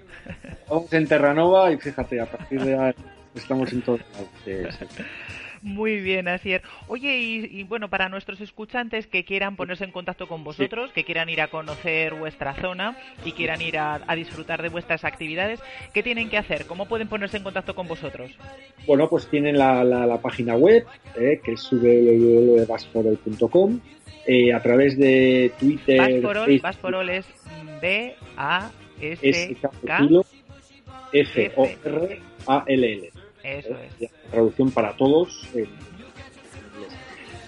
[0.70, 2.94] Vamos en Terranova y fíjate, a partir de ahí
[3.36, 4.00] estamos en todo.
[5.62, 6.64] Muy bien, así es.
[6.88, 11.30] Oye, y, bueno, para nuestros escuchantes que quieran ponerse en contacto con vosotros, que quieran
[11.30, 15.60] ir a conocer vuestra zona y quieran ir a, disfrutar de vuestras actividades,
[15.94, 16.66] ¿qué tienen que hacer?
[16.66, 18.32] ¿Cómo pueden ponerse en contacto con vosotros?
[18.88, 20.84] Bueno, pues tienen la, la, página web,
[21.16, 23.80] eh, que es www.basforol.com,
[24.26, 26.22] eh, a través de Twitter.
[26.62, 27.26] Basforol, es
[27.82, 30.00] B-A-S-K.
[31.14, 33.12] F-O-R-A-L-L.
[33.44, 34.12] Eso es.
[34.32, 35.48] Traducción para todos.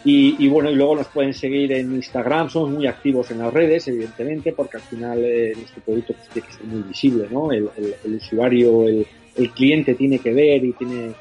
[0.06, 3.88] y, bueno, y luego nos pueden seguir en Instagram, somos muy activos en las redes,
[3.88, 7.52] evidentemente, porque al final eh, nuestro producto pues, tiene que ser muy visible, ¿no?
[7.52, 7.70] El,
[8.16, 9.06] usuario, el,
[9.56, 11.14] cliente tiene que ver y tiene,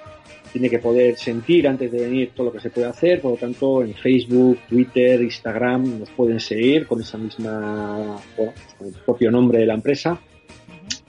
[0.52, 3.36] tiene que poder sentir antes de venir todo lo que se puede hacer, por lo
[3.36, 9.30] tanto en Facebook, Twitter, Instagram nos pueden seguir con esa misma, bueno, con el propio
[9.30, 10.20] nombre de la empresa.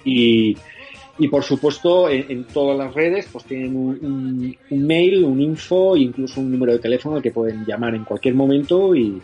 [0.06, 0.56] Y,
[1.20, 6.52] y por supuesto, en, todas las redes pues tienen un, mail, un info incluso un
[6.52, 9.22] número de teléfono al que pueden llamar en cualquier momento y,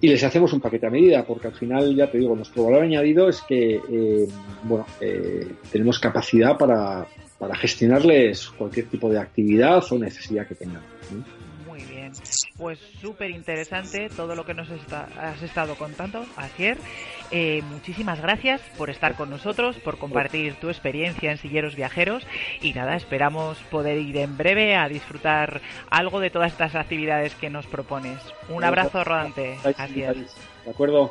[0.00, 3.28] les hacemos un paquete a medida, porque al final, ya te digo, nuestro valor añadido
[3.28, 4.26] es que eh,
[4.64, 7.06] bueno, eh, tenemos capacidad para,
[7.38, 10.82] para gestionarles cualquier tipo de actividad o necesidad que tengan.
[12.56, 16.78] Pues súper interesante todo lo que nos has estado contando, Asier.
[17.30, 22.26] Eh, muchísimas gracias por estar con nosotros, por compartir tu experiencia en Silleros Viajeros
[22.60, 27.50] y nada, esperamos poder ir en breve a disfrutar algo de todas estas actividades que
[27.50, 28.18] nos propones.
[28.48, 30.14] Un abrazo rodante, Asier.
[30.64, 31.10] De acuerdo.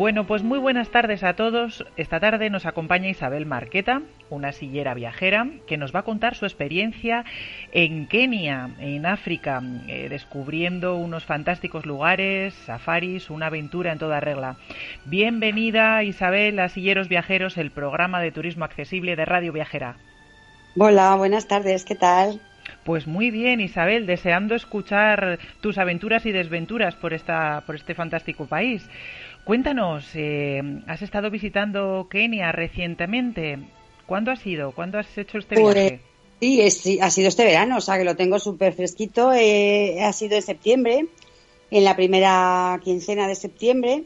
[0.00, 1.84] Bueno, pues muy buenas tardes a todos.
[1.98, 6.46] Esta tarde nos acompaña Isabel Marqueta, una sillera viajera, que nos va a contar su
[6.46, 7.26] experiencia
[7.70, 14.56] en Kenia, en África, eh, descubriendo unos fantásticos lugares, safaris, una aventura en toda regla.
[15.04, 19.96] Bienvenida Isabel a Silleros Viajeros, el programa de turismo accesible de Radio Viajera.
[20.78, 22.40] Hola, buenas tardes, ¿qué tal?
[22.84, 28.46] Pues muy bien, Isabel, deseando escuchar tus aventuras y desventuras por esta por este fantástico
[28.46, 28.88] país.
[29.44, 33.58] Cuéntanos, eh, has estado visitando Kenia recientemente.
[34.06, 34.72] ¿Cuándo ha sido?
[34.72, 36.00] ¿Cuándo has hecho este pues, viaje?
[36.40, 39.32] Sí, ha sido este verano, o sea que lo tengo súper fresquito.
[39.32, 41.06] Eh, ha sido en septiembre,
[41.70, 44.04] en la primera quincena de septiembre.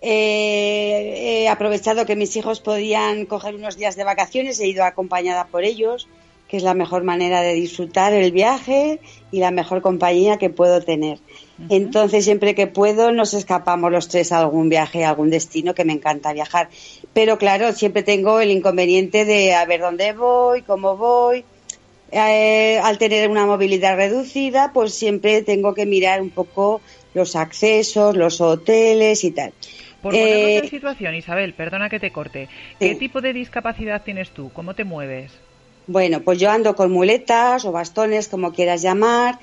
[0.00, 5.46] Eh, he aprovechado que mis hijos podían coger unos días de vacaciones, he ido acompañada
[5.46, 6.08] por ellos,
[6.48, 10.82] que es la mejor manera de disfrutar el viaje y la mejor compañía que puedo
[10.82, 11.20] tener.
[11.68, 15.84] Entonces, siempre que puedo, nos escapamos los tres a algún viaje, a algún destino, que
[15.84, 16.68] me encanta viajar.
[17.12, 21.44] Pero claro, siempre tengo el inconveniente de a ver dónde voy, cómo voy.
[22.10, 26.82] Eh, al tener una movilidad reducida, pues siempre tengo que mirar un poco
[27.14, 29.52] los accesos, los hoteles y tal.
[30.02, 32.48] Por ponernos en situación, Isabel, perdona que te corte.
[32.80, 34.50] ¿Qué tipo de discapacidad tienes tú?
[34.52, 35.30] ¿Cómo te mueves?
[35.86, 39.38] Bueno, pues yo ando con muletas o bastones, como quieras llamar.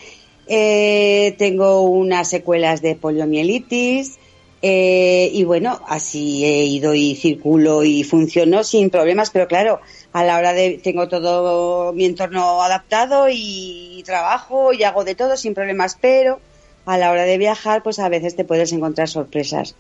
[0.50, 4.18] Eh, tengo unas secuelas de poliomielitis.
[4.62, 9.80] Eh, y bueno, así he ido y circulo y funciono sin problemas, pero claro,
[10.12, 15.38] a la hora de tengo todo mi entorno adaptado y trabajo y hago de todo
[15.38, 16.42] sin problemas, pero
[16.86, 19.76] a la hora de viajar, pues a veces te puedes encontrar sorpresas.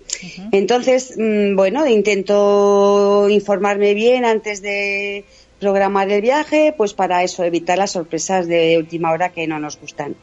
[0.52, 5.26] Entonces, mm, bueno, intento informarme bien antes de
[5.60, 9.80] programar el viaje, pues para eso, evitar las sorpresas de última hora que no nos
[9.80, 10.15] gustan.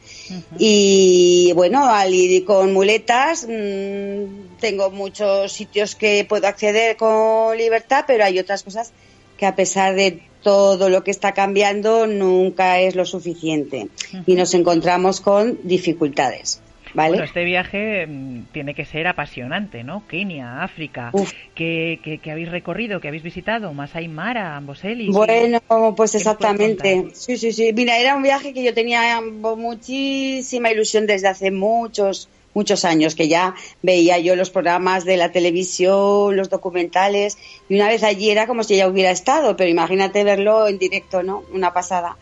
[0.57, 8.05] Y bueno, al ir con muletas, mm, tengo muchos sitios que puedo acceder con libertad,
[8.07, 8.91] pero hay otras cosas
[9.37, 13.89] que a pesar de todo lo que está cambiando, nunca es lo suficiente.
[14.25, 16.61] Y nos encontramos con dificultades.
[16.93, 20.07] Bueno, este viaje mm, tiene que ser apasionante, ¿no?
[20.07, 21.11] Kenia, África,
[21.55, 25.09] que, habéis recorrido, que habéis visitado, Masai Mara, Amboseli.
[25.09, 25.59] Bueno,
[25.95, 27.07] pues exactamente.
[27.13, 27.73] Sí, sí, sí.
[27.73, 33.27] Mira, era un viaje que yo tenía muchísima ilusión desde hace muchos, muchos años, que
[33.27, 37.37] ya veía yo los programas de la televisión, los documentales,
[37.69, 41.23] y una vez allí era como si ya hubiera estado, pero imagínate verlo en directo,
[41.23, 41.43] ¿no?
[41.53, 42.17] Una pasada.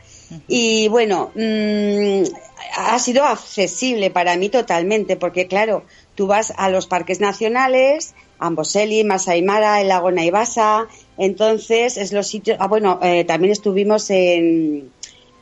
[0.48, 2.24] Y bueno, mmm,
[2.78, 5.84] ha sido accesible para mí totalmente, porque claro,
[6.16, 12.28] tú vas a los parques nacionales, Amboseli, Masai Mara, el lago Naivasa, entonces es los
[12.28, 14.92] sitios, ah, bueno, eh, también estuvimos en,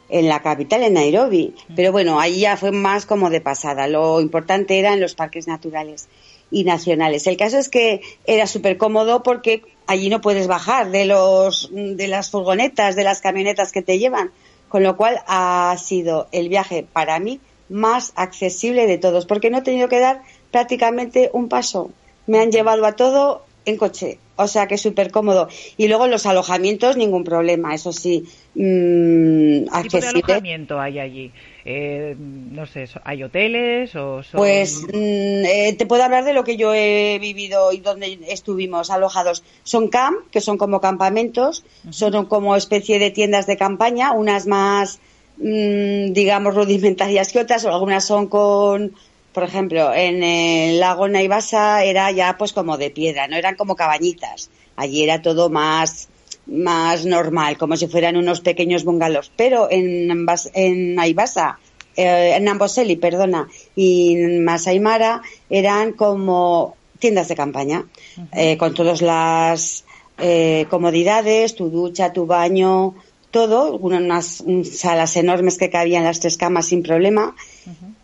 [0.09, 4.21] en la capital, en Nairobi, pero bueno, ahí ya fue más como de pasada, lo
[4.21, 6.07] importante era en los parques naturales
[6.51, 7.25] y nacionales.
[7.25, 12.07] El caso es que era súper cómodo porque allí no puedes bajar de los de
[12.07, 14.31] las furgonetas, de las camionetas que te llevan,
[14.73, 19.59] con lo cual ha sido el viaje para mí más accesible de todos, porque no
[19.59, 21.91] he tenido que dar prácticamente un paso.
[22.25, 25.47] Me han llevado a todo en coche, o sea que súper cómodo.
[25.77, 29.69] Y luego los alojamientos, ningún problema, eso sí, accesible.
[29.71, 31.31] ¿Qué tipo de alojamiento hay allí?
[31.65, 36.57] Eh, no sé, ¿hay hoteles o Pues mm, eh, te puedo hablar de lo que
[36.57, 39.43] yo he vivido y donde estuvimos alojados.
[39.63, 44.99] Son camp, que son como campamentos, son como especie de tiendas de campaña, unas más,
[45.37, 48.93] mm, digamos, rudimentarias que otras, o algunas son con,
[49.33, 53.75] por ejemplo, en el lago Naivasa era ya pues como de piedra, no eran como
[53.75, 54.49] cabañitas.
[54.75, 56.09] Allí era todo más
[56.45, 59.31] más normal, como si fueran unos pequeños bungalows.
[59.35, 61.59] Pero en, en Aibasa,
[61.95, 67.85] eh, en Amboseli, perdona, y en Masai Mara eran como tiendas de campaña,
[68.33, 69.85] eh, con todas las
[70.17, 72.95] eh, comodidades, tu ducha, tu baño,
[73.33, 74.41] todo, unas
[74.71, 77.35] salas enormes que cabían las tres camas sin problema,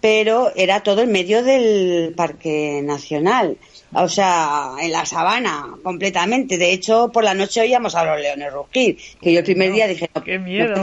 [0.02, 3.58] pero era todo en medio del Parque Nacional
[3.94, 6.58] o sea, en la sabana, completamente.
[6.58, 9.88] De hecho, por la noche oíamos a los leones rugir, que yo el primer día
[9.88, 10.76] dije, qué miedo.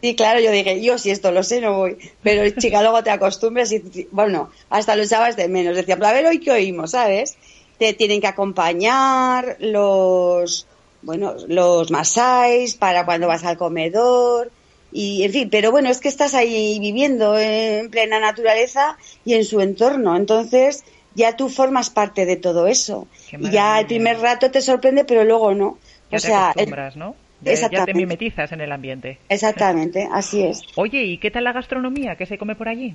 [0.00, 1.98] sí, claro, yo dije, yo si esto lo sé, no voy.
[2.22, 5.76] Pero chica, luego te acostumbras y, bueno, hasta lo echabas de menos.
[5.76, 7.36] Decía, a ver, hoy qué oímos, ¿sabes?
[7.78, 10.66] Te tienen que acompañar los,
[11.02, 14.50] bueno, los masáis para cuando vas al comedor.
[14.92, 19.44] Y, en fin, pero bueno, es que estás ahí viviendo en plena naturaleza y en
[19.44, 20.16] su entorno.
[20.16, 20.84] Entonces,
[21.14, 23.06] ya tú formas parte de todo eso.
[23.32, 25.78] Y ya el primer rato te sorprende, pero luego no.
[26.10, 27.14] Ya o te sea, acostumbras, ¿no?
[27.42, 29.18] Ya, te mimetizas en el ambiente.
[29.28, 30.62] Exactamente, así es.
[30.74, 32.16] Oye, ¿y qué tal la gastronomía?
[32.16, 32.94] ¿Qué se come por allí?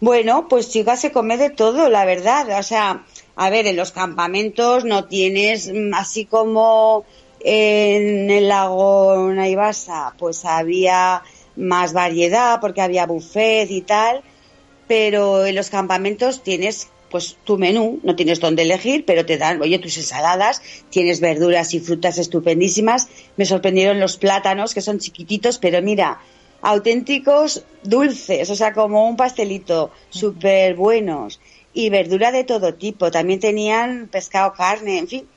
[0.00, 2.58] Bueno, pues chica, se come de todo, la verdad.
[2.58, 3.04] O sea,
[3.40, 7.04] a ver, en los campamentos no tienes mm, así como
[7.38, 11.22] en el lago Naivasa, pues había
[11.54, 14.22] más variedad porque había buffet y tal,
[14.88, 19.62] pero en los campamentos tienes pues tu menú, no tienes dónde elegir, pero te dan,
[19.62, 23.08] oye, tus ensaladas, tienes verduras y frutas estupendísimas.
[23.36, 26.20] Me sorprendieron los plátanos, que son chiquititos, pero mira,
[26.60, 31.40] auténticos dulces, o sea, como un pastelito, súper buenos.
[31.78, 35.28] Y verdura de todo tipo, también tenían pescado, carne, en fin,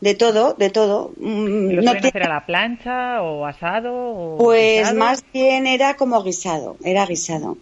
[0.00, 1.12] de todo, de todo.
[1.18, 4.36] Mm, ¿Lo no hacer a la plancha o asado?
[4.38, 7.58] pues más bien era como guisado, era guisado.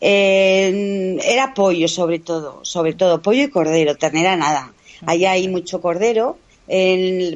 [0.00, 4.72] Eh, era pollo sobre todo, sobre todo pollo y cordero, ternera nada.
[5.04, 6.38] Allá hay mucho cordero.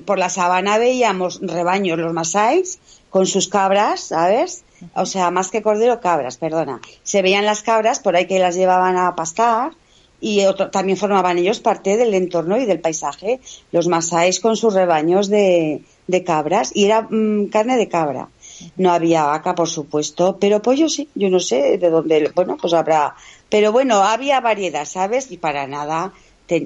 [0.07, 2.79] por la sabana veíamos rebaños, los masáis,
[3.11, 4.65] con sus cabras, ¿sabes?
[4.95, 6.81] O sea, más que cordero, cabras, perdona.
[7.03, 9.73] Se veían las cabras por ahí que las llevaban a pastar
[10.21, 13.41] y también formaban ellos parte del entorno y del paisaje.
[13.73, 15.83] Los masáis con sus rebaños de,
[16.25, 18.29] cabras y era mm, carne de cabra.
[18.77, 22.73] No había vaca, por supuesto, pero pollo sí, yo no sé de dónde, bueno, pues
[22.73, 23.15] habrá,
[23.51, 25.31] pero bueno, había variedad, ¿sabes?
[25.31, 26.13] Y para nada,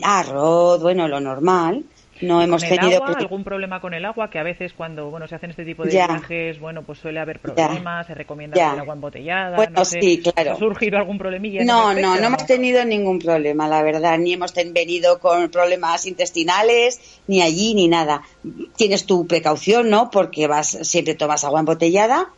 [0.03, 1.84] arroz, bueno, lo normal,
[2.22, 5.50] no hemos tenido algún problema con el agua que a veces cuando bueno se hacen
[5.50, 9.72] este tipo de viajes bueno pues suele haber problemas se recomienda el agua embotellada bueno
[9.76, 10.52] no sí claro.
[10.52, 14.52] ¿Ha surgido algún problemilla no no no hemos tenido ningún problema la verdad ni hemos
[14.54, 18.22] venido con problemas intestinales ni allí ni nada.
[18.76, 22.28] Tienes tu precaución no porque vas siempre tomas agua embotellada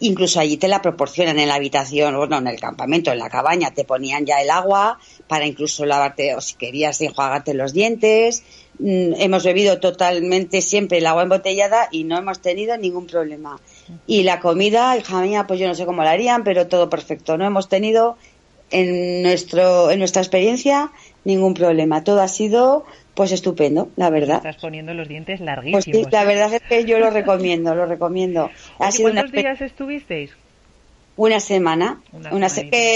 [0.00, 3.72] incluso allí te la proporcionan en la habitación, bueno, en el campamento, en la cabaña,
[3.72, 8.44] te ponían ya el agua para incluso lavarte o si querías enjuagarte los dientes,
[8.80, 13.60] hemos bebido totalmente siempre el agua embotellada y no hemos tenido ningún problema.
[14.06, 17.36] Y la comida, hija mía, pues yo no sé cómo la harían, pero todo perfecto.
[17.36, 18.16] No hemos tenido
[18.70, 20.92] en nuestro en nuestra experiencia
[21.24, 22.04] ningún problema.
[22.04, 24.36] Todo ha sido pues estupendo, la verdad.
[24.36, 25.84] Estás poniendo los dientes larguísimos.
[25.86, 26.26] Pues sí, la ¿eh?
[26.26, 28.50] verdad es que yo lo recomiendo, lo recomiendo.
[28.78, 30.30] ¿Cuántos días estuvisteis?
[31.16, 32.00] Una semana,
[32.30, 32.46] una,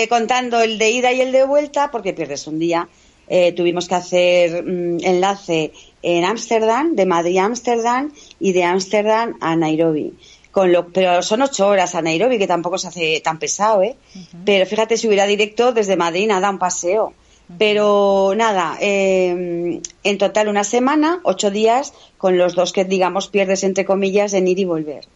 [0.09, 2.89] contando el de ida y el de vuelta, porque pierdes un día
[3.35, 5.73] eh, tuvimos que hacer mm, enlace
[6.03, 10.13] en Ámsterdam, de Madrid a Ámsterdam y de Ámsterdam a Nairobi.
[10.51, 13.97] Con lo, pero son ocho horas a Nairobi, que tampoco se hace tan pesado, ¿eh?
[14.45, 17.15] Pero fíjate, si hubiera directo desde Madrid, nada, un paseo.
[17.57, 23.65] Pero nada, em, en total una semana, ocho días, con los dos que, digamos, pierdes
[23.65, 25.09] entre comillas en ir y volver.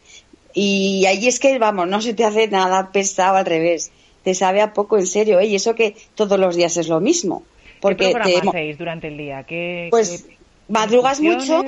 [0.54, 3.90] Y allí es que, vamos, no se te hace nada pesado al revés.
[4.24, 5.48] Te sabe a poco, en serio, ¿eh?
[5.48, 7.42] Y eso que todos los días es lo mismo.
[7.80, 9.44] Porque ¿Qué hacéis durante el día?
[9.44, 10.26] ¿Qué, pues
[10.68, 11.62] madrugas mucho,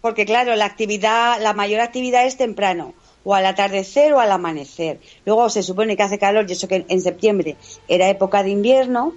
[0.00, 2.94] porque claro, la actividad, la mayor actividad es temprano,
[3.24, 5.00] o al atardecer o al amanecer.
[5.26, 7.56] Luego se supone que hace calor, y eso que en septiembre
[7.88, 9.14] era época de invierno,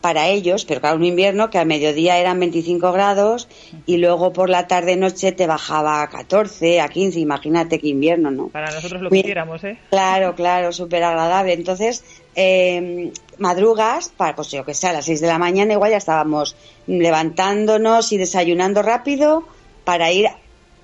[0.00, 3.48] para ellos, pero claro, un invierno que al mediodía eran 25 grados
[3.84, 8.48] y luego por la tarde-noche te bajaba a 14, a 15, imagínate qué invierno, ¿no?
[8.48, 9.78] Para nosotros lo quisiéramos, ¿eh?
[9.90, 11.52] Claro, claro, súper agradable.
[11.52, 12.04] Entonces,
[12.36, 15.96] eh, madrugas, para, pues yo que sé, a las 6 de la mañana igual ya
[15.96, 16.54] estábamos
[16.86, 19.44] levantándonos y desayunando rápido
[19.84, 20.28] para ir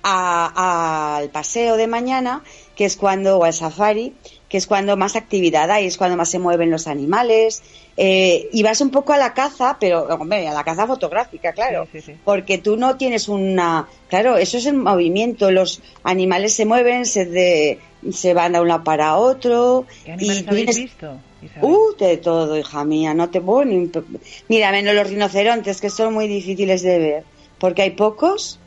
[0.03, 2.43] al paseo de mañana,
[2.75, 4.13] que es cuando, o al safari,
[4.49, 7.63] que es cuando más actividad hay, es cuando más se mueven los animales,
[7.97, 11.87] eh, y vas un poco a la caza, pero hombre, a la caza fotográfica, claro,
[12.23, 17.79] porque tú no tienes una, claro, eso es el movimiento, los animales se mueven, se,
[18.11, 19.85] se van de un lado para otro.
[20.03, 21.17] ¿Qué animales habéis visto?
[21.61, 23.89] Uh, de todo, hija mía, no te puedo ni...
[24.47, 27.23] Mira, menos los rinocerontes, que son muy difíciles de ver,
[27.59, 28.59] porque hay pocos,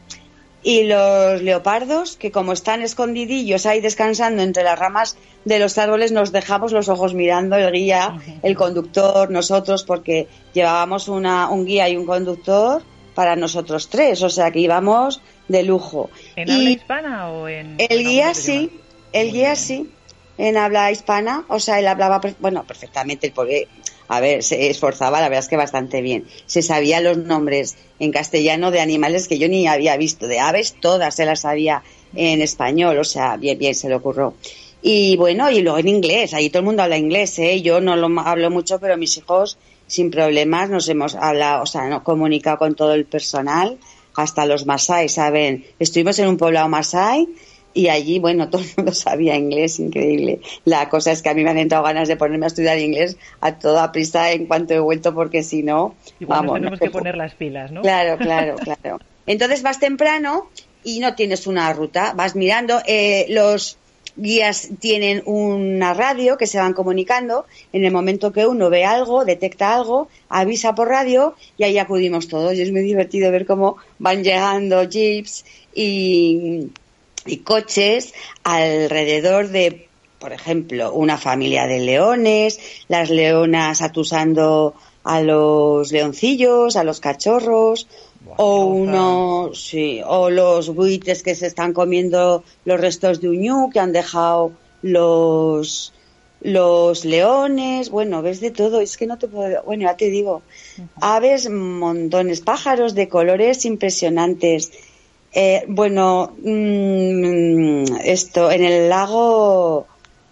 [0.63, 6.13] y los leopardos, que como están escondidillos ahí descansando entre las ramas de los árboles,
[6.13, 11.89] nos dejamos los ojos mirando el guía, el conductor, nosotros, porque llevábamos una, un guía
[11.89, 12.83] y un conductor
[13.15, 16.11] para nosotros tres, o sea que íbamos de lujo.
[16.37, 17.77] ¿En habla hispana o en.?
[17.79, 18.71] El guía sí,
[19.13, 19.91] el guía sí,
[20.39, 23.69] en habla hispana, o sea, él hablaba, bueno, perfectamente, porque
[24.09, 26.25] a ver, se esforzaba, la verdad es que bastante bien.
[26.47, 30.77] Se sabía los nombres en castellano de animales que yo ni había visto, de aves
[30.81, 31.83] todas se las sabía
[32.15, 34.35] en español, o sea, bien, bien se le ocurrió.
[34.81, 37.61] Y bueno, y luego en inglés, ahí todo el mundo habla inglés, ¿eh?
[37.61, 41.89] Yo no lo hablo mucho, pero mis hijos sin problemas nos hemos hablado, o sea,
[41.89, 43.79] nos comunicado con todo el personal,
[44.15, 45.65] hasta los masai, ¿saben?
[45.79, 47.29] Estuvimos en un poblado masai
[47.75, 50.41] y allí, bueno, todo el mundo sabía inglés, increíble.
[50.65, 53.17] La cosa es que a mí me han entrado ganas de ponerme a estudiar inglés
[53.41, 56.55] a toda prisa en cuanto he vuelto, porque si no, vamos.
[56.55, 57.83] tenemos que poner las pilas, ¿no?
[57.83, 58.99] Claro, claro, claro.
[59.27, 60.49] Entonces vas temprano
[60.85, 62.81] y no tienes una ruta, vas mirando.
[62.87, 63.77] Eh, los
[64.17, 67.47] guías tienen una radio que se van comunicando.
[67.73, 72.29] En el momento que uno ve algo, detecta algo, avisa por radio y ahí acudimos
[72.29, 72.55] todos.
[72.55, 75.45] Y es muy divertido ver cómo van llegando jeeps
[75.75, 76.69] y
[77.27, 78.15] y coches
[78.45, 79.89] alrededor de,
[80.19, 82.59] por ejemplo, una familia de leones,
[82.89, 87.87] las leonas atusando a los leoncillos, a los cachorros,
[88.37, 93.81] o uno, sí, o los buitres que se están comiendo los restos de uñú que
[93.81, 94.53] han dejado
[94.83, 95.93] los
[96.41, 100.43] los leones, bueno, ves de todo, es que no te puedo, bueno, ya te digo,
[101.01, 104.71] aves, montones, pájaros de colores impresionantes,
[105.33, 109.87] eh, bueno, mm, esto, en el lago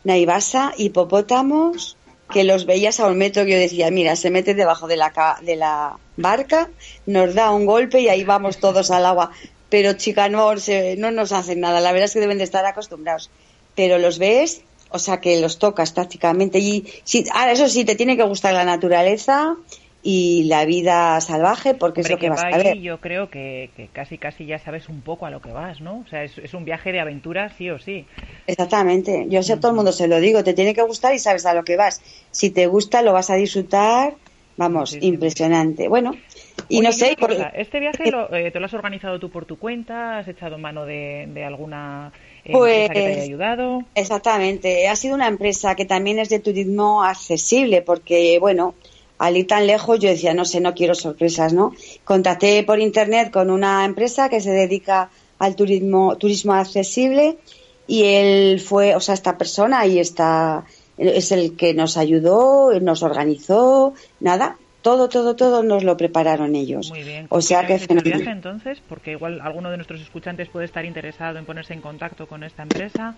[0.04, 1.96] Naivasa, hipopótamos,
[2.32, 5.38] que los veías a un metro, que yo decía, mira, se mete debajo de la,
[5.42, 6.70] de la barca,
[7.06, 9.30] nos da un golpe y ahí vamos todos al agua.
[9.68, 10.54] Pero chica, no,
[10.98, 13.30] no nos hacen nada, la verdad es que deben de estar acostumbrados.
[13.74, 16.58] Pero los ves, o sea que los tocas prácticamente.
[16.58, 19.56] Y si, ahora, eso sí, te tiene que gustar la naturaleza
[20.08, 22.78] y la vida salvaje, porque es lo que, vas a ver.
[22.78, 26.04] Yo creo que, casi casi ya sabes un poco a lo que vas, ¿no?
[26.06, 28.06] O sea, es, un viaje de aventura sí o sí.
[28.46, 29.26] Exactamente.
[29.28, 31.44] Yo sé a todo el mundo se lo digo, te tiene que gustar y sabes
[31.44, 32.00] a lo que vas.
[32.30, 34.14] Si te gusta, lo vas a disfrutar.
[34.56, 35.88] Vamos, impresionante.
[35.88, 36.16] Bueno,
[36.68, 37.16] y no sé.
[37.54, 40.18] ¿Este viaje lo, eh, te lo has organizado tú por tu cuenta?
[40.18, 42.12] ¿Has echado mano de, alguna
[42.48, 43.82] pues, empresa que te haya ayudado?
[43.96, 44.86] Exactamente.
[44.86, 48.76] Ha sido una empresa que también es de turismo accesible, porque, bueno,
[49.18, 51.72] al ir tan lejos yo decía, no sé, no quiero sorpresas, ¿no?
[52.04, 57.36] Contacté por internet con una empresa que se dedica al turismo, turismo accesible
[57.86, 60.64] y él fue, o sea, esta persona y está,
[60.98, 66.90] es el que nos ayudó, nos organizó, nada, todo, todo, todo nos lo prepararon ellos.
[66.90, 67.26] Muy bien.
[67.30, 68.80] O sea que viaje entonces?
[68.88, 72.62] Porque igual alguno de nuestros escuchantes puede estar interesado en ponerse en contacto con esta
[72.62, 73.16] empresa.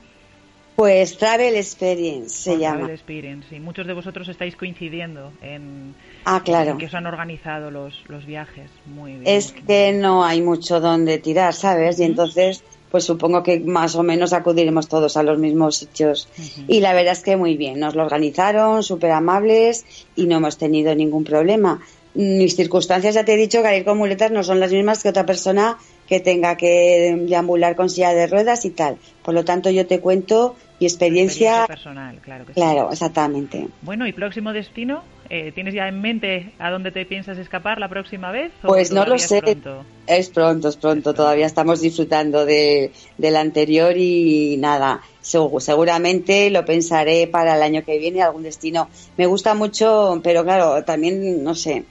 [0.78, 2.76] Pues Travel Experience se llama.
[2.76, 6.78] Travel Experience, y muchos de vosotros estáis coincidiendo en, ah, claro.
[6.78, 8.70] que os han organizado los, los viajes.
[8.86, 9.24] Muy bien.
[9.26, 11.98] Es que no hay mucho donde tirar, ¿sabes?
[11.98, 12.62] Y entonces,
[12.92, 16.28] pues supongo que más o menos acudiremos todos a los mismos sitios.
[16.68, 20.58] Y la verdad es que muy bien, nos lo organizaron, súper amables y no hemos
[20.58, 21.80] tenido ningún problema.
[22.14, 25.02] Mis circunstancias, ya te he dicho, que al ir con muletas no son las mismas
[25.02, 25.76] que otra persona
[26.08, 28.96] que tenga que deambular con silla de ruedas y tal.
[29.24, 33.68] Por lo tanto, yo te cuento mi experiencia, personal, claro que Claro, exactamente.
[33.82, 35.02] Bueno, ¿y próximo destino?
[35.30, 38.52] Eh, ¿Tienes ya en mente a dónde te piensas escapar la próxima vez?
[38.62, 39.38] pues no lo sé.
[39.38, 39.84] Es pronto?
[40.06, 41.14] es pronto, es pronto.
[41.14, 45.02] Todavía estamos disfrutando de, del anterior y nada.
[45.20, 48.88] Seguramente lo pensaré para el año que viene, algún destino.
[49.16, 51.84] Me gusta mucho, pero claro, también, no sé,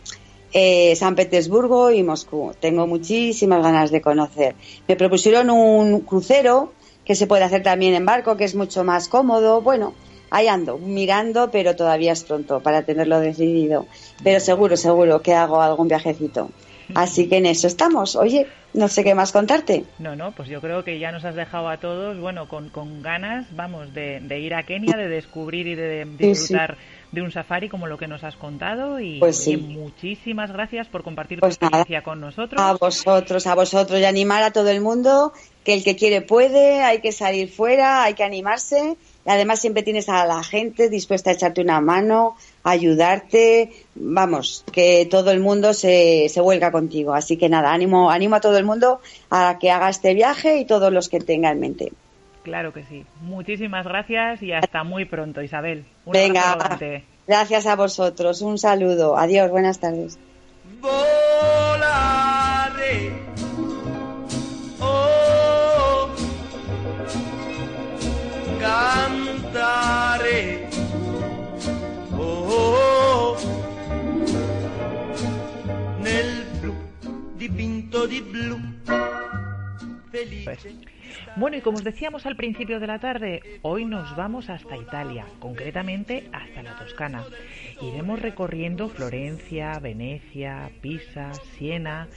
[0.53, 2.53] eh, San Petersburgo y Moscú.
[2.59, 4.55] Tengo muchísimas ganas de conocer.
[4.87, 6.73] Me propusieron un crucero
[7.07, 9.61] que se puede hacer también en barco, que es mucho más cómodo.
[9.61, 9.93] Bueno,
[10.29, 13.87] ahí ando, mirando, pero todavía es pronto para tenerlo decidido.
[14.25, 16.49] Pero seguro, seguro que hago algún viajecito.
[16.95, 18.17] Así que en eso estamos.
[18.17, 19.85] Oye, no sé qué más contarte.
[19.99, 23.01] No, no, pues yo creo que ya nos has dejado a todos, bueno, con, con
[23.01, 26.77] ganas, vamos, de, ir a Kenia, de descubrir y de, disfrutar
[27.11, 28.99] de un safari como lo que nos has contado.
[28.99, 32.61] Y pues muchísimas gracias por compartir pues tu experiencia con nosotros.
[32.61, 35.33] A vosotros, a vosotros y animar a todo el mundo
[35.67, 38.95] que el que quiere puede, hay que salir fuera, hay que animarse.
[39.25, 43.73] Y además siempre tienes a la gente dispuesta a echarte una mano, a ayudarte.
[43.93, 47.13] Vamos, que todo el mundo se, se vuelca contigo.
[47.13, 50.63] Así que nada, ánimo, animo a todo el mundo a que haga este viaje y
[50.63, 51.91] todos los que tenga en mente.
[52.43, 53.05] Claro que sí.
[53.19, 55.83] Muchísimas gracias y hasta muy pronto, Isabel.
[56.05, 56.79] Venga,
[57.27, 58.41] gracias a vosotros.
[58.41, 59.17] Un saludo.
[59.17, 60.17] Adiós, buenas tardes.
[68.67, 70.67] Cantare.
[72.11, 73.37] Oh, oh, oh,
[75.99, 76.75] nel blu
[77.35, 78.59] dipinto di blu.
[80.11, 80.95] Felice.
[81.37, 85.27] Bueno, y como os decíamos al principio de la tarde, hoy nos vamos hasta Italia,
[85.37, 87.25] concretamente hasta la Toscana.
[87.79, 92.07] Iremos recorriendo Florencia, Venecia, Pisa, Siena,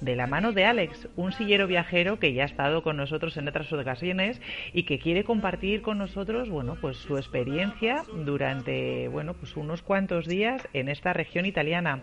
[0.00, 3.46] de la mano de Alex, un sillero viajero que ya ha estado con nosotros en
[3.46, 4.40] otras ocasiones
[4.72, 10.26] y que quiere compartir con nosotros, bueno, pues su experiencia durante, bueno, pues unos cuantos
[10.26, 12.00] días en esta región italiana.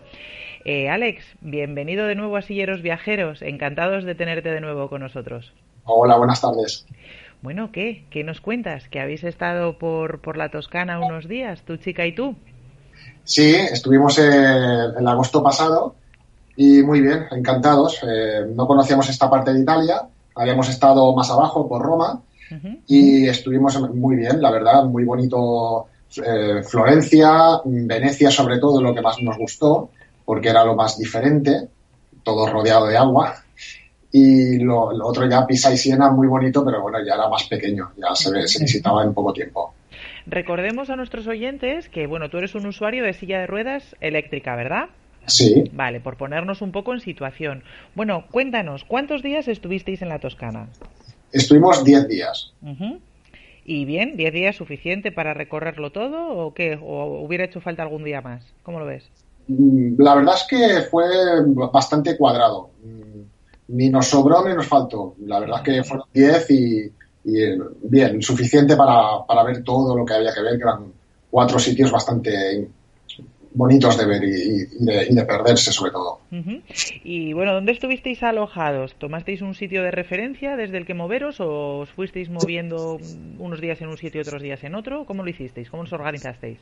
[0.64, 5.52] Eh, Alex, bienvenido de nuevo a Silleros Viajeros, encantados de tenerte de nuevo con nosotros.
[5.84, 6.86] Hola, buenas tardes.
[7.42, 8.04] Bueno, ¿qué?
[8.10, 8.88] ¿Qué nos cuentas?
[8.88, 12.36] ¿Que habéis estado por, por la Toscana unos días, tu chica y tú?
[13.24, 15.94] Sí, estuvimos el, el agosto pasado
[16.56, 18.00] y muy bien, encantados.
[18.02, 20.02] Eh, no conocíamos esta parte de Italia,
[20.34, 22.20] habíamos estado más abajo por Roma
[22.86, 29.00] y estuvimos muy bien, la verdad, muy bonito eh, Florencia, Venecia sobre todo lo que
[29.00, 29.90] más nos gustó,
[30.24, 31.68] porque era lo más diferente,
[32.24, 33.36] todo rodeado de agua
[34.12, 37.90] y lo, otro ya Pisa y Siena muy bonito, pero bueno, ya era más pequeño,
[37.96, 39.74] ya se, se visitaba en poco tiempo.
[40.26, 44.56] Recordemos a nuestros oyentes que, bueno, tú eres un usuario de silla de ruedas eléctrica,
[44.56, 44.88] ¿verdad?
[45.26, 45.64] Sí.
[45.72, 47.62] Vale, por ponernos un poco en situación.
[47.94, 50.68] Bueno, cuéntanos, ¿cuántos días estuvisteis en la Toscana?
[51.32, 52.52] Estuvimos 10 días.
[53.64, 56.78] ¿Y bien, 10 días suficiente para recorrerlo todo o qué?
[56.82, 58.44] ¿O hubiera hecho falta algún día más?
[58.62, 59.08] ¿Cómo lo ves?
[59.46, 61.06] Mm, la verdad es que fue
[61.72, 62.70] bastante cuadrado
[63.70, 65.14] ni nos sobró ni nos faltó.
[65.26, 66.92] La verdad es que fueron 10 y,
[67.24, 70.92] eh, bien, suficiente para, para, ver todo lo que había que ver, que eran
[71.30, 72.68] cuatro sitios bastante
[73.52, 76.20] bonitos de ver y, de, perderse sobre todo.
[77.04, 78.94] Y bueno, ¿dónde estuvisteis alojados?
[78.98, 82.98] ¿Tomasteis un sitio de referencia desde el que moveros o os fuisteis moviendo
[83.38, 85.04] unos días en un sitio y otros días en otro?
[85.04, 85.70] ¿Cómo lo hicisteis?
[85.70, 86.58] ¿Cómo os organizasteis?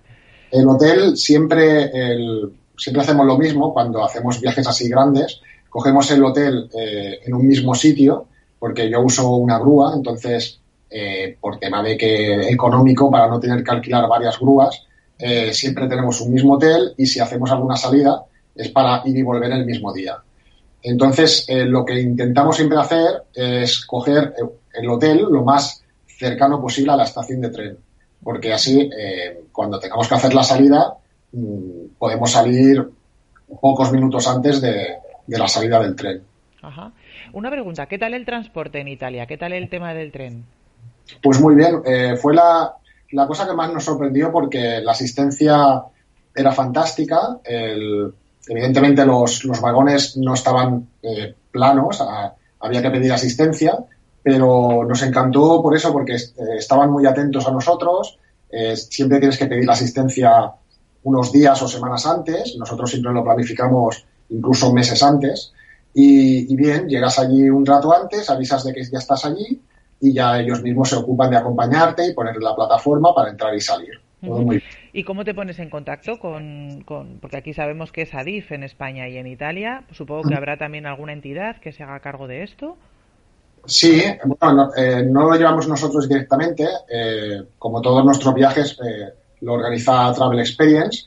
[0.50, 5.40] El hotel siempre, el, siempre hacemos lo mismo cuando hacemos viajes así grandes.
[5.68, 8.26] Cogemos el hotel eh, en un mismo sitio,
[8.58, 10.60] porque yo uso una grúa, entonces,
[10.90, 14.84] eh, por tema de que económico, para no tener que alquilar varias grúas,
[15.18, 19.22] eh, siempre tenemos un mismo hotel y si hacemos alguna salida es para ir y
[19.22, 20.16] volver el mismo día.
[20.82, 24.32] Entonces, lo que intentamos siempre hacer es coger
[24.72, 27.78] el hotel lo más cercano posible a la estación de tren,
[28.22, 28.88] porque así,
[29.52, 30.96] cuando tengamos que hacer la salida,
[31.32, 32.88] Mm, podemos salir
[33.60, 34.96] pocos minutos antes de,
[35.36, 36.22] la salida del tren.
[36.62, 36.92] Ajá.
[37.32, 39.26] Una pregunta, ¿qué tal el transporte en Italia?
[39.26, 40.44] ¿Qué tal el tema del tren?
[41.22, 42.74] Pues muy bien, eh, fue la,
[43.26, 45.82] cosa que más nos sorprendió porque la asistencia
[46.34, 47.38] era fantástica,
[48.46, 52.02] evidentemente los, vagones no estaban eh, planos,
[52.60, 53.76] había que pedir asistencia,
[54.22, 58.18] pero nos encantó por eso, porque eh, estaban muy atentos a nosotros,
[58.74, 60.52] siempre tienes que pedir la asistencia
[61.02, 65.52] unos días o semanas antes, nosotros siempre lo planificamos incluso meses antes,
[65.94, 69.60] y, bien, llegas allí un rato antes, avisas de que ya estás allí
[70.00, 73.60] y ya ellos mismos se ocupan de acompañarte y poner la plataforma para entrar y
[73.60, 74.00] salir.
[74.92, 76.84] ¿Y cómo te pones en contacto con,
[77.20, 80.86] porque aquí sabemos que es ADIF en España y en Italia, supongo que habrá también
[80.86, 82.76] alguna entidad que se haga cargo de esto?
[83.64, 89.54] Sí, bueno, no, eh, lo llevamos nosotros directamente, eh, como todos nuestros viajes, eh, lo
[89.54, 91.06] organiza Travel Experience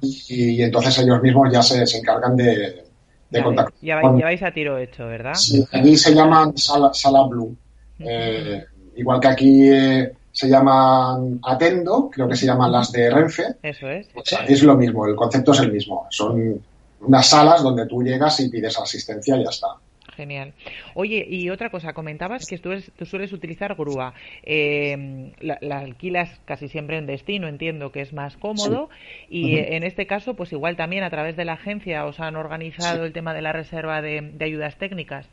[0.00, 2.84] Y, entonces ellos mismos ya se, encargan de,
[3.30, 3.74] de contactar.
[3.80, 5.34] Ya vais, a tiro hecho, ¿verdad?
[5.34, 7.56] Sí, aquí se llaman Sala, Blue.
[7.98, 8.64] Eh,
[8.96, 13.44] igual que aquí eh, se llaman Atendo, creo que se llaman las de Renfe.
[13.62, 14.08] Eso es.
[14.48, 16.06] es lo mismo, el concepto es el mismo.
[16.10, 16.60] Son
[17.00, 19.68] unas salas donde tú llegas y pides asistencia y ya está.
[20.16, 20.52] Genial.
[20.94, 22.70] Oye, y otra cosa, comentabas que tú,
[23.06, 24.12] sueles utilizar grúa.
[24.42, 28.90] Eh, la, alquilas casi siempre en destino, entiendo que es más cómodo.
[29.30, 33.04] Y en este caso, pues igual también a través de la agencia os han organizado
[33.04, 35.26] el tema de la reserva de, ayudas técnicas.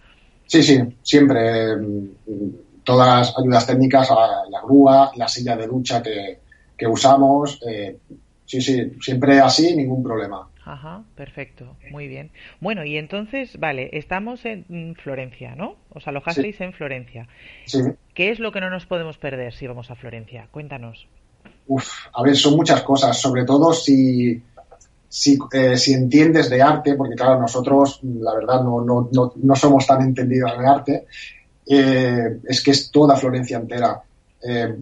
[0.46, 1.76] Sí, sí, siempre.
[1.76, 2.10] Mm,
[2.84, 7.60] todas las ayudas técnicas, la, grúa, la silla de ducha que, usamos.
[7.68, 7.98] Eh,
[8.46, 10.48] sí, sí, siempre así, ningún problema.
[10.70, 12.30] Ajá, perfecto, muy bien.
[12.62, 15.78] Bueno, y entonces, vale, estamos en Florencia, ¿no?
[15.90, 17.28] Os alojasteis en Florencia.
[17.66, 17.80] Sí.
[18.14, 20.48] ¿Qué es lo que no nos podemos perder si vamos a Florencia?
[20.52, 21.08] Cuéntanos.
[21.66, 24.40] Uf, a ver, son muchas cosas, sobre todo si,
[25.08, 29.56] si, eh, si entiendes de arte, porque claro, nosotros, la verdad, no, no, no, no
[29.56, 31.06] somos tan entendidos de arte,
[31.66, 34.04] eh, es que es toda Florencia entera.
[34.48, 34.76] Eh,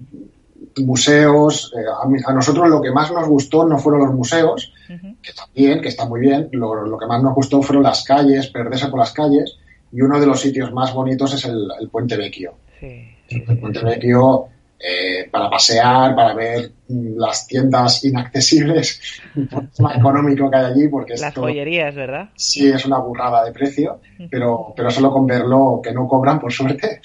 [0.78, 1.74] museos.
[1.78, 4.74] Eh, a, nosotros lo que más nos gustó no fueron los museos,
[5.22, 6.50] que también, que está muy bien.
[6.52, 9.58] Lo, que más nos gustó fueron las calles, perderse por las calles.
[9.92, 12.56] Y uno de los sitios más bonitos es el, Puente Vecchio.
[12.82, 14.50] el Puente Vecchio
[14.80, 19.02] eh, para pasear, para ver mm, las tiendas inaccesibles,
[19.80, 22.30] más económico que hay allí, porque las joyerías, ¿verdad?
[22.36, 24.00] Sí, es una burrada de precio,
[24.30, 27.02] pero, pero solo con verlo, que no cobran, por suerte,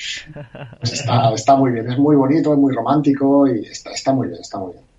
[0.80, 4.28] pues está, está muy bien, es muy bonito, es muy romántico y está, está muy
[4.28, 4.91] bien, está muy bien.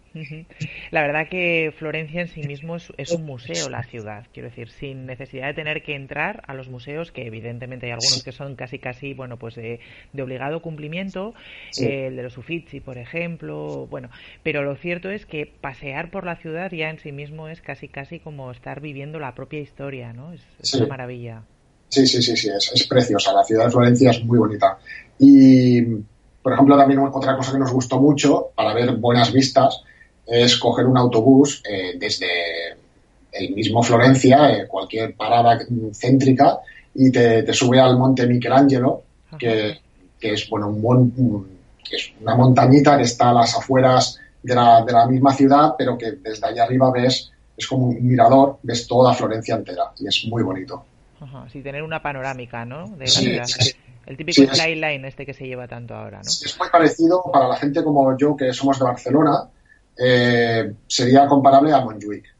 [0.91, 5.05] La verdad que Florencia en sí mismo es, un museo, la ciudad, quiero decir, sin
[5.05, 8.78] necesidad de tener que entrar a los museos, que evidentemente hay algunos que son casi
[8.78, 9.80] casi, bueno, pues de,
[10.20, 11.34] obligado cumplimiento,
[11.78, 14.09] el de los Uffizi, por ejemplo, bueno,
[14.43, 17.88] pero lo cierto es que pasear por la ciudad ya en sí mismo es casi
[17.88, 20.34] casi como estar viviendo la propia historia, ¿no?
[20.34, 21.43] Es, una maravilla.
[21.89, 24.78] Sí, sí, sí, sí, es, es preciosa, la ciudad de Florencia es muy bonita.
[25.20, 25.82] Y,
[26.41, 29.84] por ejemplo, también otra cosa que nos gustó mucho para ver buenas vistas
[30.26, 32.28] es coger un autobús eh, desde
[33.32, 35.59] el mismo Florencia, eh, cualquier parada
[35.93, 36.59] céntrica,
[36.95, 39.03] y te, sube al monte Michelangelo,
[39.38, 39.80] que,
[40.21, 41.59] es bueno un,
[41.91, 45.97] es una montañita que está a las afueras de la, de la misma ciudad, pero
[45.97, 50.26] que desde allá arriba ves, es como un mirador, ves toda Florencia entera, y es
[50.30, 50.86] muy bonito.
[51.19, 52.88] Ajá, sí, tener una panorámica, ¿no?
[52.97, 53.05] De.
[54.05, 56.30] El típico skyline este que se lleva tanto ahora, ¿no?
[56.30, 59.49] es muy parecido para la gente como yo, que somos de Barcelona,
[59.98, 62.34] eh, sería comparable a Montjuic.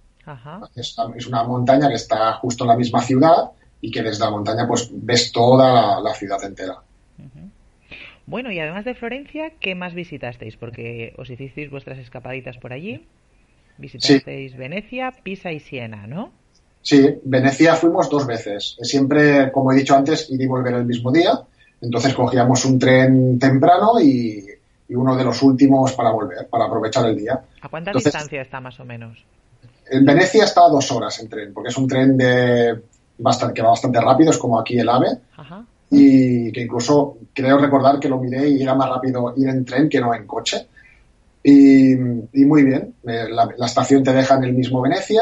[0.76, 3.52] Es, una montaña que está justo en la misma ciudad
[3.82, 6.78] y que desde la montaña pues ves toda la, ciudad entera.
[8.26, 10.56] Bueno, y además de Florencia, ¿qué más visitasteis?
[10.56, 13.06] Porque os hicisteis vuestras escapaditas por allí.
[13.78, 16.32] Visitasteis Venecia, Pisa y Siena, ¿no?
[16.82, 18.78] Sí, Venecia fuimos dos veces.
[18.82, 21.42] Siempre, como he dicho antes, ir y volver el mismo día.
[21.82, 24.46] Entonces cogíamos un tren temprano y
[24.88, 27.42] y uno de los últimos para volver, para aprovechar el día.
[27.62, 29.24] ¿A cuánta distancia está más o menos?
[29.90, 32.82] En Venecia está a dos horas en tren, porque es un tren de
[33.18, 35.18] bastante, que va bastante rápido, es como aquí el AVE.
[35.90, 39.90] Y que incluso creo recordar que lo miré y era más rápido ir en tren
[39.90, 40.68] que no en coche.
[41.44, 45.22] Y, muy bien, eh, la, estación te deja en el mismo Venecia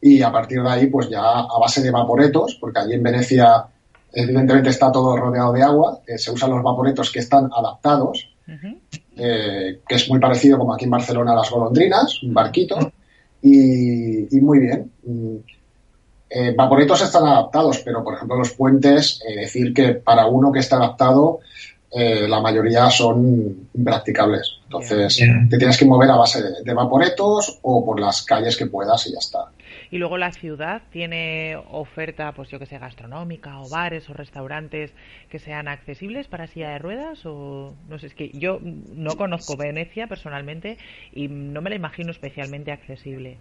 [0.00, 3.66] y a partir de ahí, pues ya a base de vaporetos, porque allí en Venecia
[4.12, 8.33] evidentemente está todo rodeado de agua, eh, se usan los vaporetos que están adaptados,
[9.16, 12.92] eh, que es muy parecido como aquí en Barcelona a las golondrinas, un barquito,
[13.42, 14.90] y, muy bien.
[15.04, 15.36] Mm,
[16.30, 20.76] eh, vaporetos están adaptados, pero por ejemplo los puentes, decir que para uno que está
[20.76, 21.40] adaptado,
[21.96, 24.58] la mayoría son impracticables.
[24.64, 25.16] Entonces,
[25.48, 29.12] te tienes que mover a base de, vaporetos o por las calles que puedas y
[29.12, 29.46] ya está.
[29.94, 34.90] Y luego la ciudad tiene oferta, pues yo que sé, gastronómica o bares o restaurantes
[35.30, 39.56] que sean accesibles para silla de ruedas o no sé, es que yo no conozco
[39.56, 40.78] Venecia personalmente
[41.12, 43.38] y no me la imagino especialmente accesible.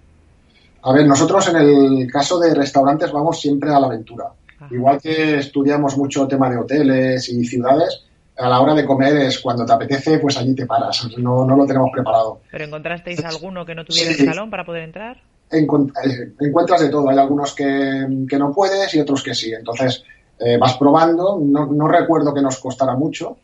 [0.84, 4.26] A ver, nosotros en el caso de restaurantes vamos siempre a la aventura.
[4.70, 8.06] Igual que estudiamos mucho tema de hoteles y ciudades,
[8.38, 11.08] a la hora de comer es cuando te apetece, pues allí te paras.
[11.18, 12.42] No, no lo tenemos preparado.
[12.52, 15.33] ¿Pero encontrasteis alguno que no tuviera el salón para poder entrar?
[15.54, 17.10] Eh, encuentras de todo.
[17.10, 18.06] Hay algunos que,
[18.38, 19.54] no puedes y otros que sí.
[19.54, 20.04] Entonces
[20.40, 21.40] eh, vas probando.
[21.42, 23.38] No, recuerdo que nos costara mucho,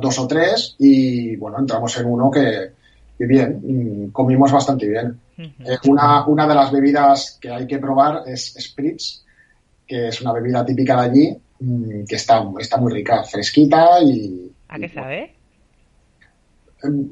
[0.00, 2.72] dos o tres, y bueno, entramos en uno que,
[3.18, 5.18] bien, mm, comimos bastante bien.
[5.36, 9.24] Eh, una, una de las bebidas que hay que probar es Spritz,
[9.86, 14.50] que es una bebida típica de allí, mm, que está, está muy rica, fresquita y...
[14.68, 15.34] ¿A qué sabe?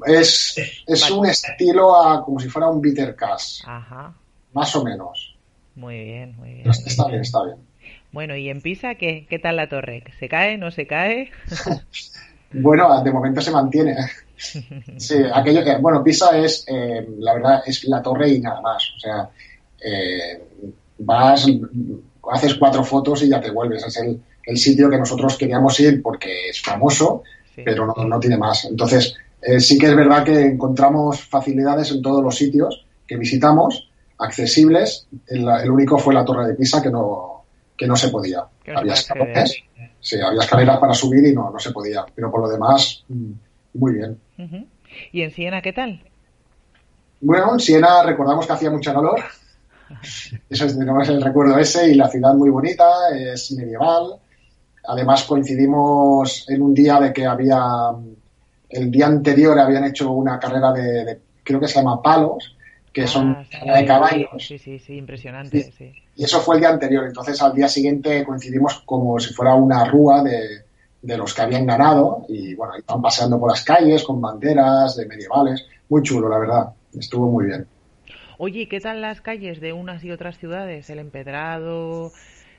[0.05, 0.55] Es,
[0.87, 3.61] es un estilo a, como si fuera un bitter cash.
[3.65, 4.13] Ajá.
[4.53, 5.35] Más o menos.
[5.75, 6.69] Muy bien, muy bien.
[6.69, 7.57] Está bien, está bien.
[8.11, 10.03] Bueno, ¿y en Pisa qué, qué tal la torre?
[10.19, 11.31] ¿Se cae, no se cae?
[12.53, 13.95] bueno, de momento se mantiene.
[14.97, 18.83] Sí, aquello que, bueno, Pisa es, eh, la verdad, es la torre y nada más.
[18.95, 19.29] O sea,
[19.83, 20.43] eh,
[20.99, 21.47] vas,
[22.31, 23.85] haces cuatro fotos y ya te vuelves.
[23.85, 27.23] Es el, el sitio que nosotros queríamos ir porque es famoso,
[27.55, 28.65] pero no, no, tiene más.
[28.65, 29.15] Entonces,
[29.45, 35.07] eh, sí que es verdad que encontramos facilidades en todos los sitios que visitamos, accesibles.
[35.27, 37.43] El, único fue la Torre de Pisa que no,
[37.77, 38.45] que no se podía.
[38.73, 39.53] había escaleras,
[39.99, 42.05] sí, había escaleras para subir y no, no se podía.
[42.15, 43.31] Pero por lo demás, mm,
[43.75, 44.19] muy bien.
[45.11, 46.01] ¿Y en Siena qué tal?
[47.21, 49.19] Bueno, en Siena recordamos que hacía mucho calor.
[50.49, 52.85] Eso es, tenemos el recuerdo ese y la ciudad muy bonita,
[53.15, 54.15] es medieval.
[54.85, 57.61] Además coincidimos en un día de que había
[58.73, 62.55] el día anterior habían hecho una carrera de, creo que se llama palos,
[62.91, 64.29] que son ah, de caballos.
[64.37, 65.71] Sí, sí, sí, impresionante.
[65.71, 65.91] Sí.
[66.15, 67.05] Y eso fue el día anterior.
[67.05, 72.25] Entonces al día siguiente coincidimos como si fuera una rúa de, los que habían ganado
[72.29, 75.65] y bueno, iban paseando por las calles con banderas de medievales.
[75.89, 76.73] Muy chulo, la verdad.
[76.97, 77.65] Estuvo muy bien.
[78.37, 80.89] Oye, ¿qué tal las calles de unas y otras ciudades?
[80.89, 82.11] El empedrado,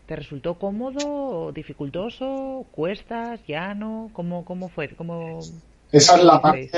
[0.06, 4.10] ¿te resultó cómodo, dificultoso, cuestas, llano?
[4.12, 4.88] ¿Cómo, cómo fue?
[4.88, 5.40] ¿Cómo
[5.96, 6.70] esa es la parte,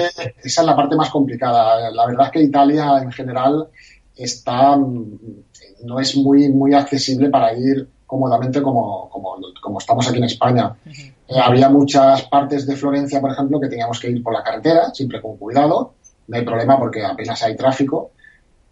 [0.43, 1.91] esa es la parte más complicada.
[1.91, 3.69] La verdad es que Italia en general
[4.15, 10.77] está no es muy muy accesible para ir cómodamente como, como, estamos aquí en España.
[10.85, 14.93] Eh, había muchas partes de Florencia, por ejemplo, que teníamos que ir por la carretera,
[14.93, 15.95] siempre con cuidado.
[16.29, 18.13] No hay problema porque apenas hay tráfico,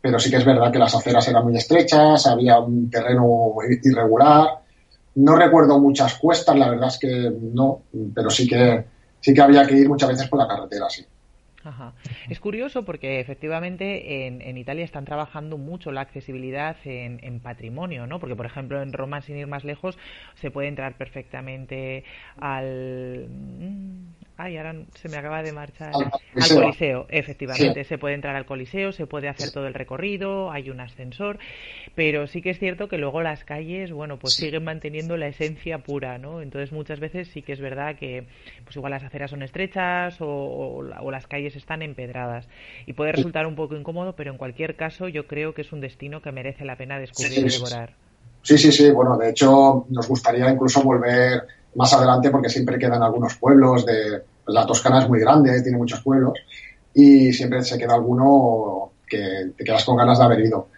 [0.01, 4.61] pero sí que es verdad que las aceras eran muy estrechas, había un terreno irregular.
[5.17, 7.83] No recuerdo muchas cuestas, la verdad es que no,
[8.15, 8.94] pero sí que
[9.25, 11.03] sí que había que ir muchas veces por la carretera, sí.
[11.65, 11.95] Ajá.
[12.29, 18.21] Es curioso porque efectivamente en, Italia están trabajando mucho la accesibilidad en, patrimonio, ¿no?
[18.21, 19.97] Porque, por ejemplo, en Roma, sin ir más lejos,
[20.35, 22.05] se puede entrar perfectamente
[22.37, 23.29] al...
[24.37, 25.93] Ay, ahora se me acaba de marchar.
[25.95, 27.85] Al, Coliseo, efectivamente.
[27.85, 31.39] Se puede entrar al Coliseo, se puede hacer todo el recorrido, hay un ascensor,
[31.95, 35.79] pero sí que es cierto que luego las calles, bueno, pues siguen manteniendo la esencia
[35.79, 36.43] pura, ¿no?
[36.43, 38.27] Entonces muchas veces sí que es verdad que,
[38.65, 42.49] pues igual las aceras son estrechas o, las calles están empedradas
[42.87, 45.81] y puede resultar un poco incómodo, pero en cualquier caso yo creo que es un
[45.81, 47.95] destino que merece la pena descubrir y devorar.
[48.43, 48.91] Sí, sí, sí.
[48.91, 51.45] Bueno, de hecho nos gustaría incluso volver
[51.75, 56.01] más adelante porque siempre quedan algunos pueblos de la Toscana es muy grande, tiene muchos
[56.03, 56.35] pueblos
[56.93, 60.69] y siempre se queda alguno que te quedas con ganas de haber ido.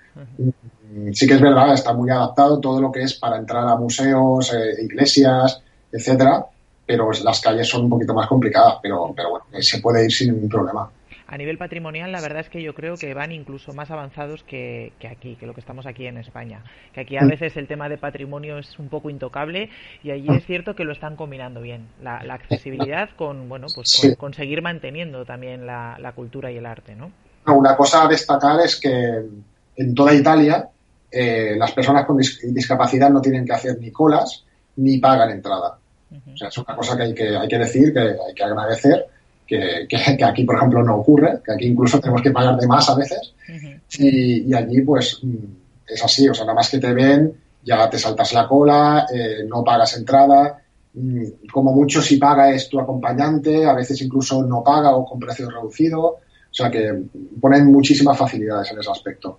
[1.12, 4.52] Sí que es verdad, está muy adaptado todo lo que es para entrar a museos,
[4.54, 6.46] eh, iglesias, etcétera,
[6.86, 10.32] pero las calles son un poquito más complicadas, pero, pero bueno, se puede ir sin
[10.32, 10.88] ningún problema
[11.28, 14.92] a nivel patrimonial, la verdad es que yo creo que van incluso más avanzados que,
[15.10, 16.62] aquí, que lo que estamos aquí en España.
[16.92, 17.28] Que aquí a mm.
[17.28, 19.70] veces el tema de patrimonio es un poco intocable
[20.04, 21.88] y allí es cierto que lo están combinando bien.
[22.00, 27.10] La, accesibilidad con, bueno, pues con, seguir manteniendo también la, cultura y el arte, ¿no?
[27.46, 29.22] Una cosa a destacar es que
[29.76, 30.68] en toda Italia
[31.10, 34.44] eh, las personas con discapacidad no tienen que hacer ni colas
[34.76, 35.78] ni pagan entrada.
[36.32, 39.06] O sea, es una cosa que hay que, hay que decir, que hay que agradecer
[39.46, 42.88] que, que, aquí, por ejemplo, no ocurre, que aquí incluso tenemos que pagar de más
[42.90, 43.34] a veces.
[43.98, 45.44] y, allí, pues, mm,
[45.86, 47.32] es así, o sea, nada más que te ven,
[47.62, 50.62] ya te saltas la cola, eh, no pagas entrada,
[50.94, 55.20] mm, como mucho si paga es tu acompañante, a veces incluso no paga o con
[55.20, 56.20] precio reducido, o
[56.50, 57.02] sea que
[57.40, 59.38] ponen muchísimas facilidades en ese aspecto.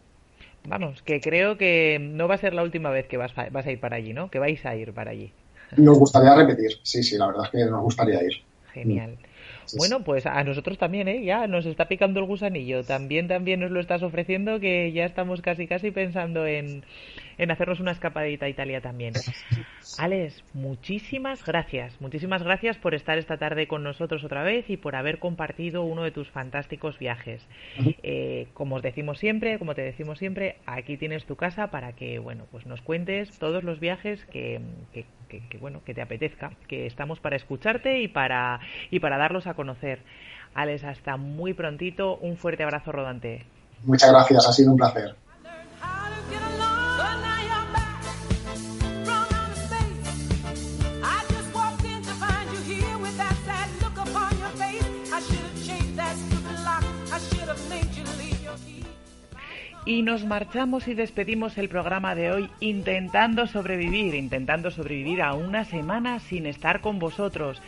[0.68, 3.72] Vamos, que creo que no va a ser la última vez que vas, vas a
[3.72, 4.30] ir para allí, ¿no?
[4.30, 5.32] Que vais a ir para allí.
[5.78, 8.34] Nos gustaría repetir, sí, sí, la verdad es que nos gustaría ir.
[8.74, 9.18] Genial.
[9.76, 11.24] Bueno, pues a nosotros también, ¿eh?
[11.24, 12.84] Ya nos está picando el gusanillo.
[12.84, 16.84] También, también nos lo estás ofreciendo, que ya estamos casi, casi pensando en,
[17.38, 19.14] en hacernos una escapadita a Italia también.
[19.98, 22.00] Alex, muchísimas gracias.
[22.02, 26.04] Muchísimas gracias por estar esta tarde con nosotros otra vez y por haber compartido uno
[26.04, 27.48] de tus fantásticos viajes.
[28.04, 32.20] Eh, como os decimos siempre, como te decimos siempre, aquí tienes tu casa para que,
[32.20, 34.62] bueno, pues nos cuentes todos los viajes que,
[35.28, 38.60] que, bueno, que te apetezca, que estamos para escucharte y para,
[38.92, 40.00] y para darlos a conocer.
[40.54, 42.18] Alex, hasta muy prontito.
[42.18, 43.46] Un fuerte abrazo rodante.
[43.84, 45.16] Muchas gracias, ha sido un placer.
[59.88, 65.64] Y nos marchamos y despedimos el programa de hoy intentando sobrevivir, intentando sobrevivir a una
[65.64, 67.62] semana sin estar con vosotros.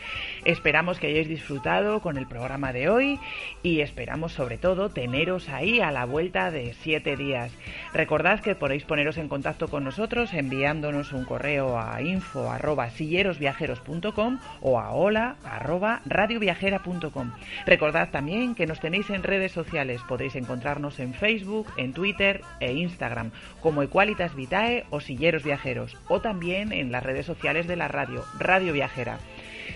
[0.44, 3.20] Esperamos que hayáis disfrutado con el programa de hoy
[3.64, 7.54] y esperamos sobre todo teneros ahí a la vuelta de siete días.
[7.94, 14.40] Recordad que podéis poneros en contacto con nosotros enviándonos un correo a info arroba sillerosviajeros.com
[14.60, 17.32] o a hola arroba radioviajera.com.
[17.66, 22.42] Recordad también que nos tenéis en redes sociales, podéis encontrarnos en Facebook, en Twitter, Twitter
[22.60, 23.30] e Instagram
[23.62, 28.26] como Equalitas Vitae o Silleros Viajeros o también en las redes sociales de la radio,
[28.40, 29.20] Radio Viajera.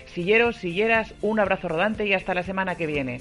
[0.06, 3.20] Silleros, silleras, un abrazo rodante y hasta la semana que viene.